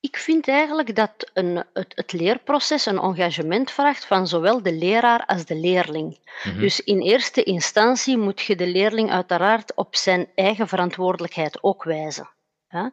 Ik 0.00 0.16
vind 0.16 0.48
eigenlijk 0.48 0.96
dat 0.96 1.30
een, 1.32 1.64
het, 1.72 1.92
het 1.94 2.12
leerproces 2.12 2.86
een 2.86 2.98
engagement 2.98 3.70
vraagt 3.70 4.06
van 4.06 4.26
zowel 4.26 4.62
de 4.62 4.72
leraar 4.72 5.26
als 5.26 5.44
de 5.44 5.54
leerling. 5.56 6.18
Mhm, 6.44 6.60
Dus 6.60 6.80
in 6.80 7.00
eerste 7.00 7.42
instantie 7.42 8.16
moet 8.18 8.40
je 8.40 8.56
de 8.56 8.66
leerling 8.66 9.10
uiteraard 9.10 9.74
op 9.74 9.96
zijn 9.96 10.26
eigen 10.34 10.68
verantwoordelijkheid 10.68 11.62
ook 11.62 11.84
wijzen. 11.84 12.28
hè. 12.68 12.82
mhm. 12.82 12.92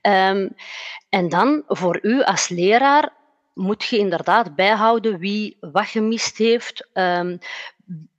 Ehm, 0.00 0.48
en 1.08 1.28
dan 1.28 1.62
voor 1.66 1.98
u 2.02 2.22
als 2.22 2.48
leraar 2.48 3.12
moet 3.60 3.84
je 3.84 3.98
inderdaad 3.98 4.54
bijhouden 4.54 5.18
wie 5.18 5.56
wat 5.60 5.86
gemist 5.86 6.38
heeft. 6.38 6.88
Ehm, 6.92 7.36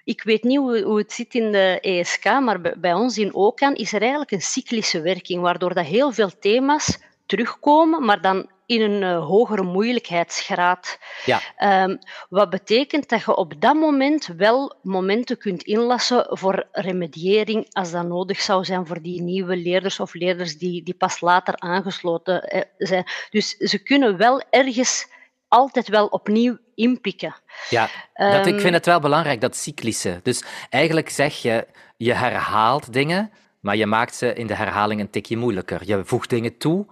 ik 0.03 0.23
weet 0.23 0.43
niet 0.43 0.57
hoe, 0.57 0.81
hoe 0.81 0.97
het 0.97 1.11
zit 1.11 1.33
in 1.33 1.51
de 1.51 1.79
ESK, 1.81 2.23
maar 2.23 2.61
bij, 2.61 2.73
bij 2.77 2.93
ons 2.93 3.17
in 3.17 3.33
OCAN 3.33 3.75
is 3.75 3.93
er 3.93 4.01
eigenlijk 4.01 4.31
een 4.31 4.41
cyclische 4.41 5.01
werking, 5.01 5.41
waardoor 5.41 5.73
dat 5.73 5.85
heel 5.85 6.11
veel 6.11 6.31
thema's 6.39 6.97
terugkomen, 7.25 8.05
maar 8.05 8.21
dan 8.21 8.49
in 8.65 8.81
een 8.81 9.03
eh, 9.03 9.25
hogere 9.25 9.63
moeilijkheidsgraad. 9.63 10.99
Ja, 11.25 11.41
Ehm, 11.55 11.97
wat 12.29 12.49
betekent 12.49 13.09
dat 13.09 13.23
je 13.23 13.35
op 13.35 13.53
dat 13.61 13.75
moment 13.75 14.27
wel 14.37 14.75
momenten 14.83 15.37
kunt 15.37 15.63
inlassen 15.63 16.27
voor 16.29 16.67
remediëring 16.71 17.65
als 17.71 17.91
dat 17.91 18.07
nodig 18.07 18.41
zou 18.41 18.65
zijn 18.65 18.87
voor 18.87 19.01
die 19.01 19.21
nieuwe 19.21 19.55
leerders 19.55 19.99
of 19.99 20.13
leerders 20.13 20.57
die, 20.57 20.83
die 20.83 20.93
pas 20.93 21.21
later 21.21 21.55
aangesloten 21.57 22.43
eh, 22.43 22.61
zijn. 22.77 23.05
Dus 23.29 23.49
ze 23.57 23.83
kunnen 23.83 24.17
wel 24.17 24.41
ergens 24.49 25.07
altijd 25.51 25.87
wel 25.87 26.07
opnieuw 26.07 26.57
inpikken. 26.75 27.35
ja. 27.69 27.89
Dat, 28.13 28.45
ik 28.45 28.53
Ehm, 28.53 28.61
vind 28.61 28.73
het 28.73 28.85
wel 28.85 28.99
belangrijk, 28.99 29.41
dat 29.41 29.55
cyclische. 29.55 30.19
Dus 30.23 30.43
eigenlijk 30.69 31.09
zeg 31.09 31.41
je, 31.41 31.67
je 31.97 32.13
herhaalt 32.13 32.93
dingen, 32.93 33.31
maar 33.59 33.75
je 33.75 33.85
maakt 33.85 34.15
ze 34.15 34.33
in 34.33 34.47
de 34.47 34.55
herhaling 34.55 34.99
een 35.01 35.09
tikje 35.09 35.37
moeilijker. 35.37 35.81
Je 35.85 36.01
voegt 36.05 36.29
dingen 36.29 36.57
toe, 36.57 36.85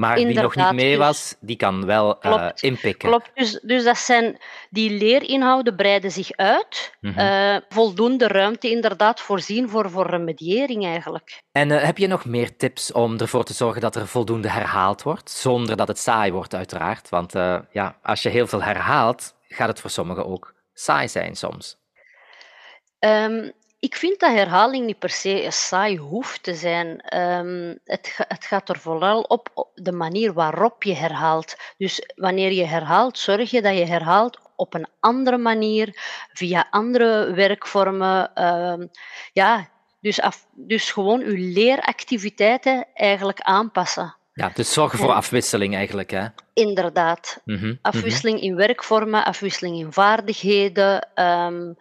maar 0.00 0.14
wie 0.14 0.24
nog 0.24 0.34
niet 0.34 0.42
Inderdaad, 0.42 0.72
mee 0.72 0.96
dus- 0.96 1.06
was, 1.06 1.36
die 1.40 1.56
kan 1.56 1.86
wel 1.86 2.20
eh, 2.20 2.48
inpikken. 2.54 3.08
Klopt, 3.08 3.30
dus, 3.34 3.60
dus 3.62 3.84
dat 3.84 3.98
zijn, 3.98 4.38
die 4.70 4.90
leerinhouden 4.90 5.76
breiden 5.76 6.10
zich 6.10 6.32
uit. 6.32 6.96
Mhm. 7.00 7.18
Eh, 7.18 7.56
voldoende 7.68 8.28
ruimte 8.28 8.70
inderdaad 8.70 9.20
voorzien 9.20 9.68
voor, 9.68 9.90
voor 9.90 10.06
remediëring 10.06 10.84
eigenlijk. 10.84 11.42
En 11.52 11.70
eh, 11.70 11.84
heb 11.84 11.98
je 11.98 12.06
nog 12.06 12.24
meer 12.24 12.56
tips 12.56 12.92
om 12.92 13.18
ervoor 13.18 13.44
te 13.44 13.54
zorgen 13.54 13.80
dat 13.80 13.96
er 13.96 14.06
voldoende 14.06 14.50
herhaald 14.50 15.02
wordt, 15.02 15.30
zonder 15.30 15.76
dat 15.76 15.88
het 15.88 15.98
saai 15.98 16.32
wordt, 16.32 16.54
uiteraard? 16.54 17.08
Want 17.08 17.32
ja, 17.72 17.98
als 18.02 18.22
je 18.22 18.28
heel 18.28 18.46
veel 18.46 18.62
herhaalt, 18.62 19.34
gaat 19.48 19.68
het 19.68 19.80
voor 19.80 19.90
sommigen 19.90 20.26
ook 20.26 20.54
saai 20.72 21.08
zijn 21.08 21.36
soms. 21.36 21.78
Ehm, 22.98 23.50
ik 23.80 23.96
vind 23.96 24.20
dat 24.20 24.30
herhaling 24.30 24.86
niet 24.86 24.98
per 24.98 25.10
se 25.10 25.46
saai 25.50 25.98
hoeft 25.98 26.42
te 26.42 26.54
zijn. 26.54 27.00
Ehm, 27.00 27.74
het, 27.84 28.14
het 28.28 28.44
gaat 28.44 28.68
er 28.68 28.78
vooral 28.78 29.20
op, 29.20 29.70
de 29.74 29.92
manier 29.92 30.32
waarop 30.32 30.82
je 30.82 30.94
herhaalt. 30.94 31.56
Dus 31.76 32.12
wanneer 32.14 32.52
je 32.52 32.64
herhaalt, 32.64 33.18
zorg 33.18 33.50
je 33.50 33.62
dat 33.62 33.76
je 33.76 33.84
herhaalt 33.84 34.38
op 34.56 34.74
een 34.74 34.86
andere 35.00 35.38
manier, 35.38 35.88
via 36.32 36.66
andere 36.70 37.32
werkvormen. 37.32 38.34
Ehm, 38.34 38.86
ja, 39.32 39.68
dus, 40.00 40.20
dus 40.52 40.90
gewoon 40.90 41.20
je 41.20 41.38
leeractiviteiten 41.38 42.86
eigenlijk 42.94 43.40
aanpassen. 43.40 44.14
Ja, 44.32 44.50
dus 44.54 44.72
zorgen 44.72 44.98
voor 44.98 45.12
afwisseling 45.12 45.74
eigenlijk, 45.74 46.10
hè? 46.10 46.26
Inderdaad. 46.52 47.40
Mhm, 47.44 47.66
mhm. 47.66 47.74
Afwisseling 47.82 48.40
in 48.40 48.56
werkvormen, 48.56 49.24
afwisseling 49.24 49.78
in 49.78 49.92
vaardigheden. 49.92 51.08
Ehm, 51.14 51.72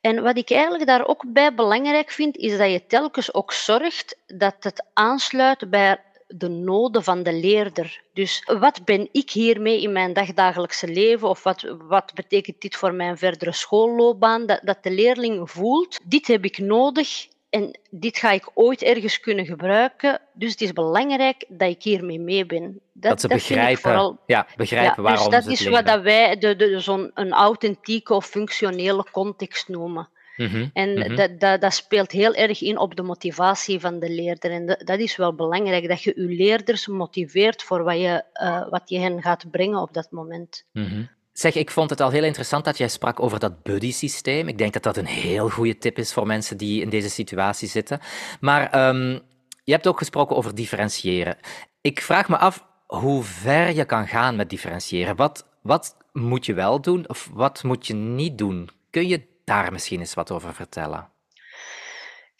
en 0.00 0.22
wat 0.22 0.36
ik 0.36 0.50
eigenlijk 0.50 0.86
daar 0.86 1.06
ook 1.06 1.24
bij 1.32 1.54
belangrijk 1.54 2.10
vind, 2.10 2.36
is 2.36 2.58
dat 2.58 2.70
je 2.70 2.86
telkens 2.86 3.34
ook 3.34 3.52
zorgt 3.52 4.18
dat 4.26 4.56
het 4.60 4.84
aansluit 4.92 5.70
bij 5.70 6.00
de 6.26 6.48
noden 6.48 7.04
van 7.04 7.22
de 7.22 7.32
leerder. 7.32 8.02
Dus 8.12 8.42
wat 8.58 8.84
ben 8.84 9.08
ik 9.12 9.30
hiermee 9.30 9.82
in 9.82 9.92
mijn 9.92 10.12
dagdagelijkse 10.12 10.88
leven 10.88 11.28
of 11.28 11.42
wat, 11.42 11.74
wat 11.78 12.12
betekent 12.14 12.60
dit 12.60 12.76
voor 12.76 12.94
mijn 12.94 13.18
verdere 13.18 13.52
schoolloopbaan? 13.52 14.46
Dat, 14.46 14.60
dat 14.62 14.82
de 14.82 14.90
leerling 14.90 15.50
voelt, 15.50 16.00
dit 16.04 16.26
heb 16.26 16.44
ik 16.44 16.58
nodig 16.58 17.26
en 17.54 17.78
dit 17.90 18.18
ga 18.18 18.30
ik 18.30 18.50
ooit 18.54 18.82
ergens 18.82 19.20
kunnen 19.20 19.46
gebruiken. 19.46 20.20
Dus 20.32 20.50
het 20.50 20.60
is 20.60 20.72
belangrijk 20.72 21.44
dat 21.48 21.68
ik 21.68 21.82
hiermee 21.82 22.20
mee 22.20 22.46
ben. 22.46 22.80
Dat, 22.92 23.10
dat 23.10 23.20
ze 23.20 23.28
begrijpen, 23.28 23.80
vooral, 23.82 24.18
ja, 24.26 24.46
begrijpen 24.56 24.94
ja, 24.96 25.02
waarom 25.02 25.30
dus 25.30 25.44
dat 25.44 25.52
is 25.52 25.68
wat 25.68 25.86
dat 25.86 26.02
wij 26.02 26.38
de, 26.38 26.56
de, 26.56 26.80
zo'n 26.80 27.10
een 27.14 27.32
authentieke 27.32 28.14
of 28.14 28.26
functionele 28.26 29.06
context 29.10 29.68
noemen. 29.68 30.08
Mhm, 30.36 30.68
en 30.72 30.98
mhm. 30.98 31.16
Dat, 31.16 31.40
dat, 31.40 31.60
dat, 31.60 31.74
speelt 31.74 32.10
heel 32.10 32.34
erg 32.34 32.62
in 32.62 32.78
op 32.78 32.96
de 32.96 33.02
motivatie 33.02 33.80
van 33.80 33.98
de 33.98 34.10
leerder. 34.10 34.50
En 34.50 34.66
dat, 34.84 34.98
is 34.98 35.16
wel 35.16 35.34
belangrijk, 35.34 35.88
dat 35.88 36.02
je 36.02 36.12
je 36.16 36.22
leerders 36.22 36.86
motiveert 36.86 37.62
voor 37.62 37.82
wat 37.82 37.98
je, 37.98 38.24
uh, 38.42 38.68
wat 38.68 38.88
je 38.88 38.98
hen 38.98 39.22
gaat 39.22 39.50
brengen 39.50 39.80
op 39.80 39.92
dat 39.94 40.10
moment. 40.10 40.64
Mhm. 40.72 41.02
Zeg, 41.34 41.54
ik 41.54 41.70
vond 41.70 41.90
het 41.90 42.00
al 42.00 42.10
heel 42.10 42.24
interessant 42.24 42.64
dat 42.64 42.78
jij 42.78 42.88
sprak 42.88 43.20
over 43.20 43.38
dat 43.38 43.62
buddy-systeem. 43.62 44.48
Ik 44.48 44.58
denk 44.58 44.72
dat 44.72 44.82
dat 44.82 44.96
een 44.96 45.06
heel 45.06 45.48
goede 45.50 45.78
tip 45.78 45.98
is 45.98 46.12
voor 46.12 46.26
mensen 46.26 46.56
die 46.56 46.82
in 46.82 46.88
deze 46.88 47.10
situatie 47.10 47.68
zitten. 47.68 48.00
Maar 48.40 48.88
um, 48.88 49.20
je 49.64 49.72
hebt 49.72 49.86
ook 49.86 49.98
gesproken 49.98 50.36
over 50.36 50.54
differentiëren. 50.54 51.36
Ik 51.80 52.00
vraag 52.00 52.28
me 52.28 52.36
af 52.36 52.66
hoe 52.86 53.22
ver 53.22 53.74
je 53.74 53.84
kan 53.84 54.06
gaan 54.08 54.36
met 54.36 54.50
differentiëren. 54.50 55.16
Wat, 55.16 55.46
wat 55.62 55.96
moet 56.12 56.46
je 56.46 56.54
wel 56.54 56.80
doen 56.80 57.08
of 57.08 57.30
wat 57.32 57.62
moet 57.62 57.86
je 57.86 57.94
niet 57.94 58.38
doen? 58.38 58.70
Kun 58.90 59.08
je 59.08 59.26
daar 59.44 59.72
misschien 59.72 60.00
eens 60.00 60.14
wat 60.14 60.30
over 60.30 60.54
vertellen? 60.54 61.08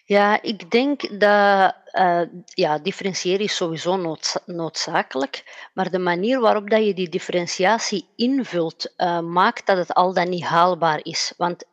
Ja, 0.04 0.42
ik 0.42 0.70
denk 0.70 1.20
dat 1.20 1.74
uh, 1.94 2.20
ja, 2.44 2.78
differentiëren 2.78 3.44
is 3.44 3.56
sowieso 3.56 4.18
noodzakelijk, 4.46 5.68
maar 5.74 5.90
de 5.90 5.98
manier 5.98 6.40
waarop 6.40 6.70
dat 6.70 6.84
je 6.84 6.94
die 6.94 7.08
differentiatie 7.08 8.08
invult, 8.16 8.92
uh, 8.96 9.20
maakt 9.20 9.66
dat 9.66 9.76
het 9.76 9.94
al 9.94 10.14
dan 10.14 10.28
niet 10.28 10.44
haalbaar 10.44 11.00
is. 11.02 11.34
Want 11.36 11.64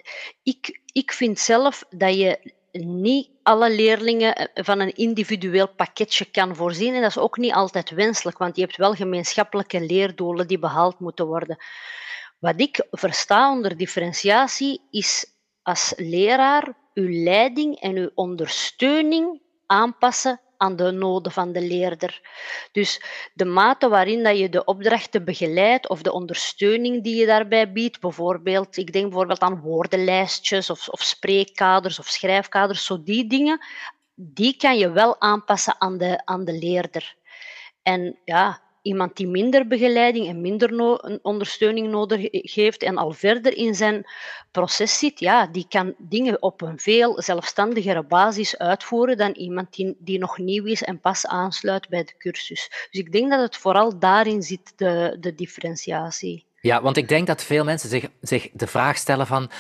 ik, 0.44 0.80
ik 0.86 1.12
vind 1.12 1.40
zelf 1.40 1.84
dat 1.90 2.16
je 2.16 2.54
niet 2.72 3.30
alle 3.44 3.72
leerlingen 3.76 4.36
eh, 4.36 4.64
van 4.64 4.80
een 4.80 4.96
individueel 4.96 5.68
pakketje 5.68 6.26
kan 6.26 6.56
voorzien. 6.56 6.94
En 6.94 7.02
dat 7.02 7.10
is 7.10 7.18
ook 7.18 7.38
niet 7.38 7.54
altijd 7.54 7.90
wenselijk, 7.90 8.38
want 8.38 8.56
je 8.56 8.62
hebt 8.62 8.78
wel 8.78 8.94
gemeenschappelijke 8.94 9.82
leerdoelen 9.82 10.48
die 10.48 10.60
behaald 10.60 11.00
moeten 11.00 11.26
worden. 11.26 11.58
Wat 12.40 12.62
ik 12.62 12.88
versta 12.92 13.52
onder 13.52 13.78
differentiatie 13.78 14.82
is 14.90 15.26
als 15.62 15.94
leraar 15.96 16.78
uw 16.94 17.24
leiding 17.24 17.80
en 17.80 17.96
uw 17.96 18.10
ondersteuning 18.16 19.42
aanpassen 19.72 20.40
aan 20.58 20.76
de 20.76 20.92
noden 20.92 21.32
van 21.32 21.52
de 21.52 21.62
leerder. 21.62 22.22
Dus 22.72 23.02
de 23.34 23.46
mate 23.46 23.90
waarin 23.90 24.24
dat 24.24 24.38
je 24.38 24.50
de 24.50 24.64
opdrachten 24.64 25.26
begeleidt 25.26 25.90
of 25.90 26.02
de 26.02 26.12
ondersteuning 26.12 27.04
die 27.04 27.16
je 27.16 27.26
daarbij 27.26 27.72
biedt, 27.72 28.00
bijvoorbeeld, 28.00 28.78
ik 28.78 28.94
denk 28.94 29.06
bijvoorbeeld 29.06 29.40
aan 29.40 29.60
woordenlijstjes 29.60 30.70
of, 30.70 30.90
of 30.90 31.02
spreekkaders 31.02 32.00
of 32.00 32.08
schrijfkaders, 32.08 32.86
zo 32.86 33.04
die 33.04 33.28
dingen, 33.28 33.66
die 34.16 34.58
kan 34.58 34.78
je 34.78 34.92
wel 34.92 35.22
aanpassen 35.22 35.76
aan 35.78 35.98
de, 35.98 36.22
aan 36.26 36.46
de 36.46 36.54
leerder. 36.54 37.16
En 37.84 38.20
ja, 38.26 38.62
iemand 38.82 39.18
die 39.18 39.28
minder 39.28 39.68
begeleiding 39.68 40.28
en 40.28 40.42
minder 40.42 41.00
ondersteuning 41.22 41.90
nodig 41.90 42.28
heeft 42.32 42.84
en 42.84 42.98
al 42.98 43.12
verder 43.12 43.58
in 43.58 43.76
zijn 43.76 44.06
proces 44.52 44.98
zit, 45.00 45.20
ja, 45.20 45.48
die 45.48 45.66
kan 45.70 45.94
dingen 45.98 46.42
op 46.42 46.62
een 46.62 46.80
veel 46.80 47.22
zelfstandigere 47.22 48.04
basis 48.04 48.58
uitvoeren 48.58 49.18
dan 49.18 49.32
iemand 49.32 49.74
die, 49.74 49.96
die 50.00 50.20
nog 50.20 50.38
nieuw 50.38 50.66
is 50.66 50.84
en 50.84 51.00
pas 51.00 51.26
aansluit 51.28 51.90
bij 51.90 52.04
de 52.04 52.14
cursus. 52.18 52.88
Dus 52.92 53.02
ik 53.02 53.12
denk 53.12 53.30
dat 53.30 53.42
het 53.42 53.58
vooral 53.58 54.00
daarin 54.00 54.42
zit, 54.42 54.74
de, 54.76 55.18
de 55.20 55.36
differentiatie. 55.36 56.46
Ja, 56.62 56.82
want 56.82 56.98
ik 56.98 57.08
denk 57.08 57.28
dat 57.28 57.44
veel 57.44 57.64
mensen 57.64 57.90
zich, 57.90 58.08
zich 58.22 58.50
de 58.54 58.68
vraag 58.68 58.98
stellen 58.98 59.28
van 59.28 59.52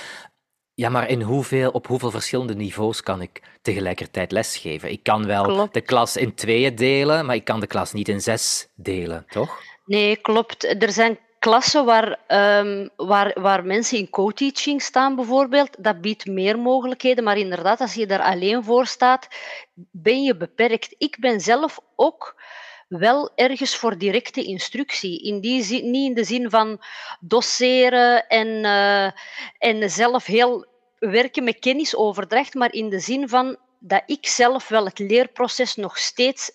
ja, 0.73 0.89
maar 0.89 1.09
in 1.09 1.21
hoeveel, 1.21 1.71
op 1.71 1.87
hoeveel 1.87 2.11
verschillende 2.11 2.55
niveaus 2.55 3.01
kan 3.03 3.21
ik 3.21 3.41
tegelijkertijd 3.61 4.31
lesgeven? 4.31 4.91
Ik 4.91 5.03
kan 5.03 5.25
wel 5.25 5.69
de 5.71 5.81
klas 5.81 6.17
in 6.17 6.33
tweeën 6.33 6.75
delen, 6.75 7.25
maar 7.25 7.35
ik 7.35 7.43
kan 7.43 7.59
de 7.59 7.67
klas 7.67 7.93
niet 7.93 8.09
in 8.09 8.21
zes 8.21 8.67
delen, 8.75 9.25
toch? 9.29 9.59
Nee, 9.85 10.15
klopt. 10.15 10.83
Er 10.83 10.91
zijn 10.91 11.19
klassen 11.39 11.85
waar, 11.85 12.19
um, 12.27 12.89
waar, 12.95 13.37
waar 13.41 13.65
mensen 13.65 13.97
in 13.97 14.09
co-teaching 14.09 14.81
staan, 14.81 15.15
bijvoorbeeld. 15.15 15.83
Dat 15.83 16.01
biedt 16.01 16.25
meer 16.25 16.59
mogelijkheden, 16.59 17.23
maar 17.23 17.37
inderdaad, 17.37 17.81
als 17.81 17.93
je 17.93 18.05
daar 18.05 18.21
alleen 18.21 18.63
voor 18.63 18.85
staat, 18.85 19.27
ben 19.91 20.23
je 20.23 20.37
beperkt. 20.37 20.95
Ik 20.97 21.17
ben 21.19 21.39
zelf 21.39 21.79
ook 21.95 22.35
wel 22.99 23.31
ergens 23.35 23.75
voor 23.75 23.97
directe 23.97 24.43
instructie. 24.43 25.21
In 25.23 25.39
die 25.39 25.83
niet 25.83 26.07
in 26.07 26.13
de 26.13 26.23
zin 26.23 26.49
van 26.49 26.81
doseren 27.19 28.27
en, 28.27 28.47
uh, 28.47 29.11
en 29.57 29.89
zelf 29.89 30.25
heel 30.25 30.65
werken 30.99 31.43
met 31.43 31.59
kennisoverdracht, 31.59 32.53
maar 32.53 32.73
in 32.73 32.89
de 32.89 32.99
zin 32.99 33.29
van 33.29 33.57
dat 33.79 34.03
ik 34.05 34.27
zelf 34.27 34.67
wel 34.67 34.85
het 34.85 34.99
leerproces 34.99 35.75
nog 35.75 35.97
steeds 35.97 36.51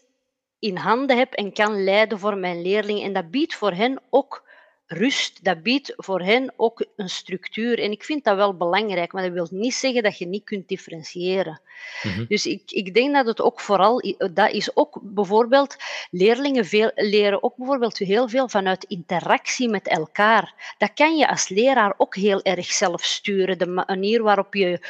in 0.58 0.76
handen 0.76 1.18
heb 1.18 1.32
en 1.32 1.52
kan 1.52 1.84
leiden 1.84 2.18
voor 2.18 2.36
mijn 2.36 2.62
leerlingen. 2.62 3.02
En 3.02 3.12
dat 3.12 3.30
biedt 3.30 3.54
voor 3.54 3.72
hen 3.72 4.02
ook 4.10 4.45
rust, 4.86 5.44
dat 5.44 5.62
biedt 5.62 5.92
voor 5.96 6.20
hen 6.20 6.52
ook 6.56 6.86
een 6.96 7.08
structuur. 7.08 7.78
En 7.78 7.90
ik 7.90 8.04
vind 8.04 8.24
dat 8.24 8.36
wel 8.36 8.56
belangrijk, 8.56 9.12
maar 9.12 9.22
dat 9.22 9.32
wil 9.32 9.48
niet 9.50 9.74
zeggen 9.74 10.02
dat 10.02 10.18
je 10.18 10.26
niet 10.26 10.44
kunt 10.44 10.68
differentiëren. 10.68 11.60
Mhm. 12.02 12.24
Dus 12.28 12.46
ik, 12.46 12.62
ik 12.66 12.94
denk 12.94 13.14
dat 13.14 13.26
het 13.26 13.40
ook 13.40 13.60
vooral, 13.60 14.02
dat 14.32 14.50
is 14.50 14.76
ook 14.76 14.98
bijvoorbeeld, 15.02 15.76
leerlingen 16.10 16.64
veel, 16.64 16.90
leren 16.94 17.42
ook 17.42 17.56
bijvoorbeeld 17.56 17.98
heel 17.98 18.28
veel 18.28 18.48
vanuit 18.48 18.84
interactie 18.84 19.68
met 19.68 19.88
elkaar. 19.88 20.74
Dat 20.78 20.90
kan 20.94 21.16
je 21.16 21.28
als 21.28 21.48
leraar 21.48 21.94
ook 21.96 22.16
heel 22.16 22.42
erg 22.42 22.72
zelf 22.72 23.04
sturen. 23.04 23.58
De 23.58 23.66
manier 23.66 24.22
waarop 24.22 24.54
je 24.54 24.86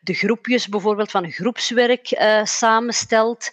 de 0.00 0.14
groepjes 0.14 0.68
bijvoorbeeld 0.68 1.10
van 1.10 1.30
groepswerk 1.30 2.10
uh, 2.10 2.44
samenstelt. 2.44 3.50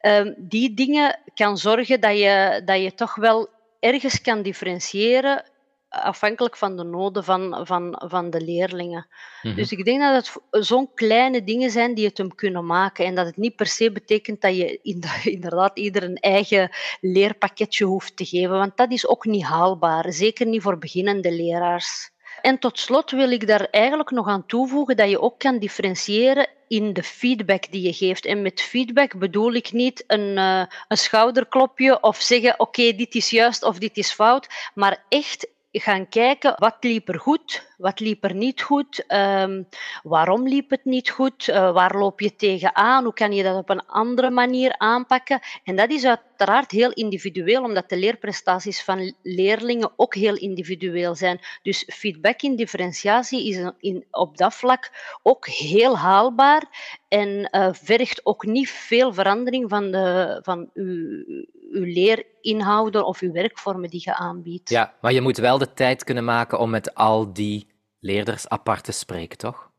Uh, 0.00 0.32
die 0.36 0.74
dingen 0.74 1.18
kan 1.34 1.58
zorgen 1.58 2.00
dat 2.00 2.18
je, 2.18 2.62
dat 2.64 2.82
je 2.82 2.94
toch 2.94 3.14
wel 3.14 3.48
ergens 3.82 4.20
kan 4.20 4.42
differentiëren 4.42 5.44
afhankelijk 5.88 6.56
van 6.56 6.76
de 6.76 6.84
noden 6.84 7.24
van, 7.24 7.60
van, 7.66 8.02
van 8.06 8.30
de 8.30 8.40
leerlingen. 8.40 9.06
Mhm. 9.42 9.54
Dus 9.54 9.72
ik 9.72 9.84
denk 9.84 10.00
dat 10.00 10.14
het 10.14 10.66
zo'n 10.66 10.94
kleine 10.94 11.44
dingen 11.44 11.70
zijn 11.70 11.94
die 11.94 12.06
het 12.06 12.18
hem 12.18 12.34
kunnen 12.34 12.66
maken. 12.66 13.04
En 13.04 13.14
dat 13.14 13.26
het 13.26 13.36
niet 13.36 13.56
per 13.56 13.66
se 13.66 13.92
betekent 13.92 14.40
dat 14.40 14.56
je 14.56 14.78
inderdaad 15.36 15.78
ieder 15.78 16.02
een 16.02 16.16
eigen 16.16 16.70
leerpakketje 17.00 17.84
hoeft 17.84 18.16
te 18.16 18.24
geven. 18.24 18.58
Want 18.58 18.76
dat 18.76 18.92
is 18.92 19.06
ook 19.06 19.24
niet 19.24 19.44
haalbaar. 19.44 20.12
Zeker 20.12 20.46
niet 20.46 20.62
voor 20.62 20.78
beginnende 20.78 21.32
leraars. 21.32 22.10
En 22.42 22.58
tot 22.58 22.78
slot 22.78 23.10
wil 23.10 23.30
ik 23.30 23.46
daar 23.46 23.66
eigenlijk 23.70 24.10
nog 24.10 24.28
aan 24.28 24.46
toevoegen 24.46 24.96
dat 24.96 25.10
je 25.10 25.20
ook 25.20 25.38
kan 25.38 25.58
differentiëren 25.58 26.48
in 26.72 26.92
de 26.92 27.02
feedback 27.02 27.70
die 27.70 27.82
je 27.82 27.92
geeft. 27.92 28.24
En 28.24 28.42
met 28.42 28.60
feedback 28.60 29.18
bedoel 29.18 29.52
ik 29.52 29.72
niet 29.72 30.04
een, 30.06 30.36
uh, 30.36 30.64
een 30.88 30.96
schouderklopje 30.96 32.02
of 32.02 32.20
zeggen: 32.20 32.60
oké, 32.60 32.92
dit 32.92 33.14
is 33.14 33.30
juist 33.30 33.62
of 33.62 33.78
dit 33.78 33.96
is 33.96 34.12
fout, 34.12 34.70
maar 34.74 35.04
echt 35.08 35.46
gaan 35.80 36.08
kijken 36.08 36.54
wat 36.56 36.76
liep 36.80 37.08
er 37.08 37.20
goed, 37.20 37.66
wat 37.76 38.00
liep 38.00 38.24
er 38.24 38.34
niet 38.34 38.62
goed, 38.62 39.04
um, 39.08 39.68
waarom 40.02 40.48
liep 40.48 40.70
het 40.70 40.84
niet 40.84 41.10
goed, 41.10 41.48
uh, 41.48 41.72
waar 41.72 41.98
loop 41.98 42.20
je 42.20 42.36
tegenaan, 42.36 43.04
hoe 43.04 43.12
kan 43.12 43.32
je 43.32 43.42
dat 43.42 43.56
op 43.56 43.70
een 43.70 43.86
andere 43.86 44.30
manier 44.30 44.74
aanpakken. 44.78 45.40
En 45.64 45.76
dat 45.76 45.90
is 45.90 46.04
uiteraard 46.04 46.70
heel 46.70 46.92
individueel, 46.92 47.62
omdat 47.62 47.88
de 47.88 47.96
leerprestaties 47.96 48.82
van 48.82 49.14
leerlingen 49.22 49.92
ook 49.96 50.14
heel 50.14 50.36
individueel 50.36 51.14
zijn. 51.14 51.40
Dus 51.62 51.88
feedback 51.92 52.42
in 52.42 52.56
differentiatie 52.56 53.48
is 53.48 53.72
in, 53.78 54.04
op 54.10 54.36
dat 54.36 54.54
vlak 54.54 54.90
ook 55.22 55.46
heel 55.46 55.98
haalbaar 55.98 56.62
en 57.08 57.48
uh, 57.50 57.68
vergt 57.72 58.26
ook 58.26 58.46
niet 58.46 58.70
veel 58.70 59.12
verandering 59.12 59.68
van, 59.68 59.90
de, 59.90 60.38
van 60.42 60.70
uw, 60.74 61.24
uw 61.70 61.84
leerinhouden 62.42 63.06
of 63.06 63.20
uw 63.20 63.32
werkvormen 63.32 63.90
die 63.90 64.00
je 64.04 64.14
aanbiedt. 64.14 64.68
Ja, 64.68 64.94
maar 65.00 65.12
je 65.12 65.20
moet 65.20 65.36
wel 65.36 65.58
de 65.58 65.72
tijd 65.72 66.04
kunnen 66.04 66.24
maken 66.24 66.58
om 66.58 66.70
met 66.70 66.94
al 66.94 67.32
die 67.32 67.66
leerders 68.00 68.48
apart 68.48 68.84
te 68.84 68.92
spreken, 68.92 69.38
toch? 69.38 69.70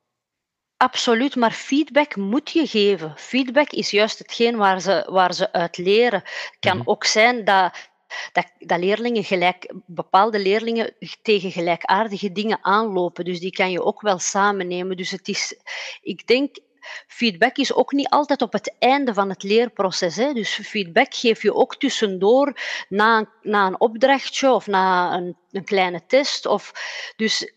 Absoluut, 0.78 1.36
maar 1.36 1.52
feedback 1.52 2.16
moet 2.16 2.50
je 2.50 2.68
geven. 2.68 3.14
Feedback 3.18 3.70
is 3.70 3.92
juist 3.92 4.18
hetgeen 4.18 4.58
waar 4.58 4.82
ze, 4.82 5.08
waar 5.10 5.34
ze 5.34 5.52
uit 5.52 5.78
leren. 5.78 6.22
Het 6.24 6.58
kan 6.60 6.78
mhm. 6.78 6.90
ook 6.90 7.04
zijn 7.04 7.46
dat, 7.46 7.90
dat, 8.32 8.46
dat, 8.60 8.80
leerlingen 8.80 9.24
gelijk, 9.24 9.74
bepaalde 9.86 10.40
leerlingen 10.40 10.94
tegen 11.22 11.52
gelijkaardige 11.52 12.32
dingen 12.32 12.60
aanlopen. 12.62 13.26
Dus 13.26 13.40
die 13.40 13.52
kan 13.52 13.72
je 13.72 13.84
ook 13.84 14.02
wel 14.02 14.20
samen 14.20 14.68
nemen. 14.68 14.98
Dus 14.98 15.12
het 15.12 15.28
is, 15.28 15.60
ik 16.02 16.28
denk 16.28 16.58
feedback 17.08 17.58
is 17.58 17.74
ook 17.74 17.92
niet 17.92 18.10
altijd 18.10 18.42
op 18.42 18.54
het 18.54 18.76
einde 18.80 19.14
van 19.14 19.30
het 19.30 19.44
leerproces. 19.44 20.16
Hè. 20.16 20.34
Dus 20.34 20.60
feedback 20.64 21.14
geef 21.14 21.42
je 21.42 21.54
ook 21.54 21.76
tussendoor 21.76 22.60
na 22.90 23.18
een, 23.18 23.28
na 23.42 23.66
een 23.66 23.80
opdrachtje 23.80 24.52
of 24.52 24.68
na 24.68 25.14
een, 25.14 25.38
een 25.52 25.64
kleine 25.64 26.06
test. 26.06 26.46
Of, 26.46 26.72
dus 27.16 27.54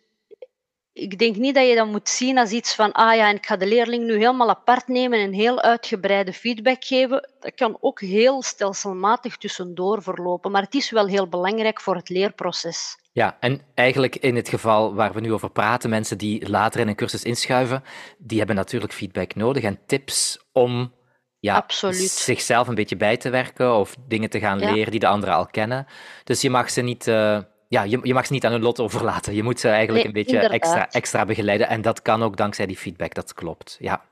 ik 0.93 1.19
denk 1.19 1.37
niet 1.37 1.55
dat 1.55 1.69
je 1.69 1.75
dat 1.75 1.87
moet 1.87 2.09
zien 2.09 2.39
als 2.39 2.51
iets 2.51 2.75
van, 2.75 2.93
ah 2.93 3.15
ja, 3.15 3.29
en 3.29 3.37
ik 3.37 3.47
ga 3.47 3.57
de 3.57 3.67
leerling 3.67 4.05
nu 4.05 4.13
helemaal 4.13 4.49
apart 4.49 4.89
nemen 4.89 5.19
en 5.19 5.33
heel 5.33 5.61
uitgebreide 5.61 6.33
feedback 6.33 6.85
geven. 6.85 7.31
Dat 7.41 7.55
kan 7.55 7.77
ook 7.81 8.01
heel 8.01 8.43
stelselmatig 8.43 9.37
tussendoor 9.37 10.03
verlopen, 10.03 10.51
maar 10.51 10.63
het 10.63 10.75
is 10.75 10.91
wel 10.91 11.07
heel 11.07 11.29
belangrijk 11.29 11.81
voor 11.81 11.95
het 11.95 12.09
leerproces. 12.09 12.97
Ja, 13.17 13.37
en 13.41 13.61
eigenlijk 13.75 14.17
in 14.17 14.37
het 14.37 14.49
geval 14.49 14.95
waar 14.95 15.13
we 15.13 15.21
nu 15.21 15.33
over 15.33 15.51
praten, 15.51 15.91
mensen 15.91 16.19
die 16.19 16.49
later 16.49 16.81
in 16.81 16.89
een 16.89 16.95
cursus 16.95 17.23
inschuiven, 17.23 17.83
die 18.19 18.39
hebben 18.39 18.57
natuurlijk 18.57 18.93
feedback 18.93 19.35
nodig 19.35 19.63
en 19.63 19.79
tips 19.87 20.39
om 20.53 20.93
ja, 21.41 21.65
zichzelf 21.67 22.69
een 22.69 22.75
beetje 22.75 22.97
bij 22.97 23.17
te 23.17 23.31
werken 23.31 23.75
of 23.75 23.97
dingen 24.09 24.31
te 24.31 24.39
gaan 24.39 24.59
leren 24.59 24.91
die 24.91 25.01
de 25.01 25.07
anderen 25.07 25.35
al 25.35 25.47
kennen. 25.47 25.87
Dus 26.25 26.41
je 26.41 26.51
mag 26.51 26.71
ze 26.71 26.81
niet... 26.81 27.07
Uh, 27.07 27.39
ja, 27.69 27.83
je, 27.83 27.99
je 28.03 28.15
mag 28.15 28.27
ze 28.27 28.33
niet 28.33 28.45
aan 28.45 28.53
hun 28.53 28.63
lot 28.63 28.81
overlaten. 28.81 29.35
Je 29.35 29.43
moet 29.43 29.61
ze 29.61 29.69
eigenlijk 29.69 30.05
een 30.05 30.13
beetje 30.13 30.39
extra, 30.39 30.91
extra 30.91 31.25
begeleiden. 31.25 31.69
En 31.69 31.83
dat 31.83 32.03
kan 32.03 32.23
ook 32.23 32.37
dankzij 32.37 32.67
die 32.67 32.77
feedback, 32.77 33.15
dat 33.15 33.35
klopt. 33.35 33.77
Ja. 33.81 34.03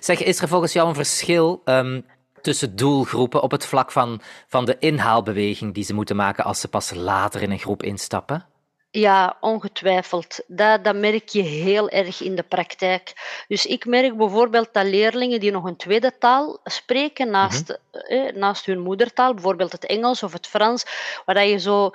Zeg, 0.00 0.22
is 0.22 0.40
er 0.40 0.48
volgens 0.48 0.72
jou 0.72 0.88
een 0.88 0.94
verschil 0.94 1.62
um, 1.64 2.04
tussen 2.42 2.76
doelgroepen 2.76 3.42
op 3.42 3.50
het 3.50 3.66
vlak 3.66 3.92
van, 3.92 4.20
van 4.46 4.64
de 4.64 4.76
inhaalbeweging 4.78 5.74
die 5.74 5.84
ze 5.84 5.94
moeten 5.94 6.16
maken 6.16 6.44
als 6.44 6.60
ze 6.60 6.68
pas 6.68 6.94
later 6.94 7.42
in 7.42 7.50
een 7.50 7.58
groep 7.58 7.82
instappen? 7.82 8.46
Ja, 8.92 9.36
ongetwijfeld. 9.40 10.40
Dat, 10.46 10.84
dat 10.84 10.96
merk 10.96 11.28
je 11.28 11.42
heel 11.42 11.88
erg 11.88 12.20
in 12.20 12.34
de 12.34 12.42
praktijk. 12.42 13.12
Dus 13.48 13.66
ik 13.66 13.86
merk 13.86 14.16
bijvoorbeeld 14.16 14.68
dat 14.72 14.84
leerlingen 14.84 15.40
die 15.40 15.50
nog 15.50 15.64
een 15.64 15.76
tweede 15.76 16.18
taal 16.18 16.60
spreken 16.64 17.30
naast, 17.30 17.78
mhm. 17.92 18.04
eh, 18.04 18.34
naast 18.34 18.66
hun 18.66 18.80
moedertaal, 18.80 19.34
bijvoorbeeld 19.34 19.72
het 19.72 19.86
Engels 19.86 20.22
of 20.22 20.32
het 20.32 20.46
Frans, 20.46 20.84
waar 21.24 21.34
dat 21.34 21.48
je 21.48 21.58
zo 21.58 21.90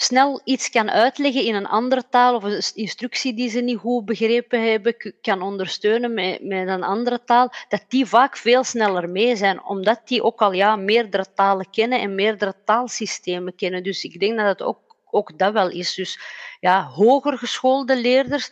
snel 0.00 0.40
iets 0.44 0.70
kan 0.70 0.90
uitleggen 0.90 1.42
in 1.42 1.54
een 1.54 1.66
andere 1.66 2.04
taal 2.10 2.34
of 2.34 2.42
een 2.42 2.62
instructie 2.74 3.34
die 3.34 3.50
ze 3.50 3.60
niet 3.60 3.78
goed 3.78 4.04
begrepen 4.04 4.70
hebben, 4.70 4.96
kan 5.20 5.42
ondersteunen 5.42 6.14
met, 6.14 6.42
met 6.42 6.68
een 6.68 6.82
andere 6.82 7.24
taal, 7.24 7.52
dat 7.68 7.84
die 7.88 8.06
vaak 8.06 8.36
veel 8.36 8.64
sneller 8.64 9.08
mee 9.08 9.36
zijn, 9.36 9.62
omdat 9.62 10.00
die 10.04 10.22
ook 10.22 10.40
al 10.40 10.52
ja, 10.52 10.76
meerdere 10.76 11.26
talen 11.34 11.70
kennen 11.70 12.00
en 12.00 12.14
meerdere 12.14 12.54
taalsystemen 12.64 13.54
kennen. 13.54 13.82
Dus 13.82 14.04
ik 14.04 14.20
denk 14.20 14.36
dat 14.36 14.46
het 14.46 14.62
ook, 14.62 14.96
ook 15.10 15.38
dat 15.38 15.52
wel 15.52 15.70
is. 15.70 15.94
Dus 15.94 16.20
ja, 16.60 16.84
hoger 16.86 17.38
geschoolde 17.38 17.96
leerders, 17.96 18.50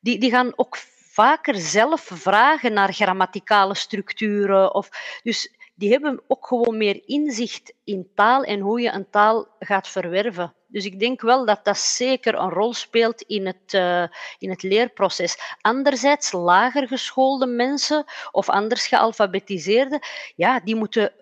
die, 0.00 0.18
die 0.18 0.30
gaan 0.30 0.52
ook 0.56 0.76
vaker 1.10 1.54
zelf 1.56 2.10
vragen 2.12 2.72
naar 2.72 2.92
grammaticale 2.92 3.74
structuren. 3.74 4.74
Of, 4.74 4.90
dus 5.22 5.52
die 5.80 5.90
hebben 5.90 6.22
ook 6.26 6.46
gewoon 6.46 6.76
meer 6.76 7.00
inzicht 7.04 7.72
in 7.84 8.10
taal 8.14 8.44
en 8.44 8.60
hoe 8.60 8.80
je 8.80 8.90
een 8.90 9.10
taal 9.10 9.48
gaat 9.58 9.88
verwerven. 9.88 10.54
Dus 10.66 10.84
ik 10.84 11.00
denk 11.00 11.20
wel 11.20 11.46
dat 11.46 11.64
dat 11.64 11.78
zeker 11.78 12.34
een 12.34 12.50
rol 12.50 12.74
speelt 12.74 13.22
in 13.22 13.46
het, 13.46 13.72
uh, 13.72 14.04
in 14.38 14.50
het 14.50 14.62
leerproces. 14.62 15.36
Anderzijds, 15.60 16.32
lager 16.32 16.88
geschoolde 16.88 17.46
mensen 17.46 18.04
of 18.30 18.48
anders 18.48 18.86
gealfabetiseerde, 18.86 20.02
ja, 20.36 20.60
die 20.60 20.76
moeten 20.76 21.12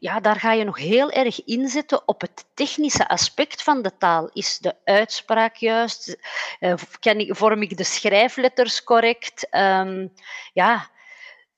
ja, 0.00 0.20
daar 0.20 0.36
ga 0.36 0.52
je 0.52 0.64
nog 0.64 0.78
heel 0.78 1.10
erg 1.10 1.44
inzetten 1.44 2.08
op 2.08 2.20
het 2.20 2.44
technische 2.54 3.08
aspect 3.08 3.62
van 3.62 3.82
de 3.82 3.96
taal. 3.98 4.30
Is 4.32 4.58
de 4.58 4.74
uitspraak 4.84 5.56
juist? 5.56 6.18
Uh, 6.60 6.74
ik, 7.00 7.36
vorm 7.36 7.62
ik 7.62 7.76
de 7.76 7.84
schrijfletters 7.84 8.84
correct? 8.84 9.48
Um, 9.50 10.12
ja, 10.52 10.90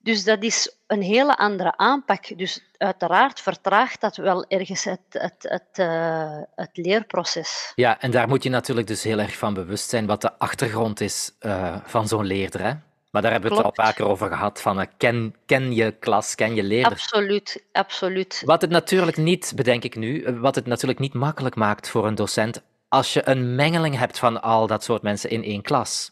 dus 0.03 0.23
dat 0.23 0.43
is 0.43 0.75
een 0.87 1.01
hele 1.01 1.37
andere 1.37 1.77
aanpak. 1.77 2.37
Dus 2.37 2.61
uiteraard 2.77 3.41
vertraagt 3.41 4.01
dat 4.01 4.15
wel 4.15 4.45
ergens 4.47 4.83
het, 4.83 4.99
het, 5.09 5.35
het, 5.39 5.79
uh, 5.79 6.37
het 6.55 6.69
leerproces. 6.73 7.71
Ja, 7.75 7.99
en 7.99 8.11
daar 8.11 8.27
moet 8.27 8.43
je 8.43 8.49
natuurlijk 8.49 8.87
dus 8.87 9.03
heel 9.03 9.19
erg 9.19 9.37
van 9.37 9.53
bewust 9.53 9.89
zijn 9.89 10.05
wat 10.05 10.21
de 10.21 10.37
achtergrond 10.37 11.01
is 11.01 11.31
uh, 11.41 11.75
van 11.85 12.07
zo'n 12.07 12.25
leerder. 12.25 12.61
Hè? 12.61 12.73
Maar 13.11 13.21
daar 13.21 13.31
hebben 13.31 13.49
we 13.49 13.55
het 13.55 13.65
al 13.65 13.85
vaker 13.85 14.05
over 14.05 14.27
gehad, 14.27 14.61
van 14.61 14.79
uh, 14.79 14.85
ken, 14.97 15.35
ken 15.45 15.73
je 15.73 15.91
klas, 15.91 16.35
ken 16.35 16.55
je 16.55 16.63
leerder. 16.63 16.91
Absoluut, 16.91 17.63
absoluut. 17.71 18.41
Wat 18.45 18.61
het 18.61 18.69
natuurlijk 18.69 19.17
niet, 19.17 19.53
bedenk 19.55 19.83
ik 19.83 19.95
nu, 19.95 20.37
wat 20.39 20.55
het 20.55 20.65
natuurlijk 20.65 20.99
niet 20.99 21.13
makkelijk 21.13 21.55
maakt 21.55 21.89
voor 21.89 22.07
een 22.07 22.15
docent 22.15 22.61
als 22.91 23.13
je 23.13 23.27
een 23.27 23.55
mengeling 23.55 23.97
hebt 23.97 24.19
van 24.19 24.41
al 24.41 24.67
dat 24.67 24.83
soort 24.83 25.01
mensen 25.01 25.29
in 25.29 25.43
één 25.43 25.61
klas. 25.61 26.11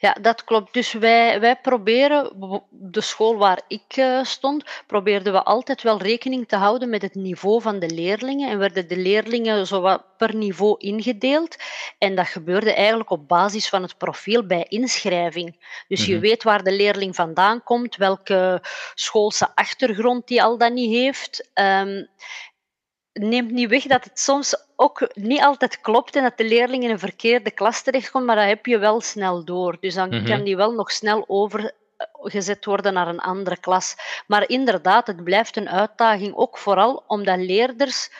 Ja, 0.00 0.16
dat 0.20 0.44
klopt. 0.44 0.74
Dus 0.74 0.92
wij, 0.92 1.40
wij 1.40 1.56
proberen, 1.56 2.32
de 2.70 3.00
school 3.00 3.36
waar 3.36 3.60
ik 3.68 3.96
uh, 3.96 4.24
stond, 4.24 4.64
probeerden 4.86 5.32
we 5.32 5.42
altijd 5.42 5.82
wel 5.82 5.98
rekening 5.98 6.48
te 6.48 6.56
houden 6.56 6.88
met 6.90 7.02
het 7.02 7.14
niveau 7.14 7.62
van 7.62 7.78
de 7.78 7.90
leerlingen. 7.90 8.50
En 8.50 8.58
werden 8.58 8.88
de 8.88 8.96
leerlingen 8.96 9.66
zo 9.66 9.98
per 10.16 10.36
niveau 10.36 10.74
ingedeeld. 10.78 11.56
En 11.98 12.14
dat 12.14 12.26
gebeurde 12.26 12.72
eigenlijk 12.72 13.10
op 13.10 13.28
basis 13.28 13.68
van 13.68 13.82
het 13.82 13.98
profiel 13.98 14.46
bij 14.46 14.66
inschrijving. 14.68 15.56
Dus 15.88 16.06
je 16.06 16.12
mhm. 16.12 16.20
weet 16.20 16.42
waar 16.42 16.62
de 16.62 16.72
leerling 16.72 17.14
vandaan 17.14 17.62
komt, 17.62 17.96
welke 17.96 18.62
schoolse 18.94 19.54
achtergrond 19.54 20.26
die 20.26 20.42
al 20.42 20.58
dan 20.58 20.74
niet 20.74 20.90
heeft. 20.90 21.50
Um, 21.54 22.08
neemt 23.12 23.50
niet 23.50 23.68
weg 23.68 23.82
dat 23.82 24.04
het 24.04 24.20
soms 24.20 24.56
ook 24.76 25.10
niet 25.14 25.42
altijd 25.42 25.80
klopt 25.80 26.16
en 26.16 26.22
dat 26.22 26.36
de 26.36 26.44
leerling 26.44 26.84
in 26.84 26.90
een 26.90 26.98
verkeerde 26.98 27.50
klas 27.50 27.82
terechtkomt, 27.82 28.26
maar 28.26 28.36
dat 28.36 28.44
heb 28.46 28.66
je 28.66 28.78
wel 28.78 29.00
snel 29.00 29.44
door. 29.44 29.76
Dus 29.80 29.94
dan 29.94 30.08
mhm. 30.08 30.24
kan 30.24 30.44
die 30.44 30.56
wel 30.56 30.72
nog 30.72 30.90
snel 30.90 31.24
overgezet 31.26 32.64
worden 32.64 32.92
naar 32.92 33.08
een 33.08 33.20
andere 33.20 33.56
klas. 33.56 33.94
Maar 34.26 34.48
inderdaad, 34.48 35.06
het 35.06 35.24
blijft 35.24 35.56
een 35.56 35.68
uitdaging, 35.68 36.34
ook 36.34 36.58
vooral 36.58 37.04
omdat 37.06 37.38
leerders 37.38 38.10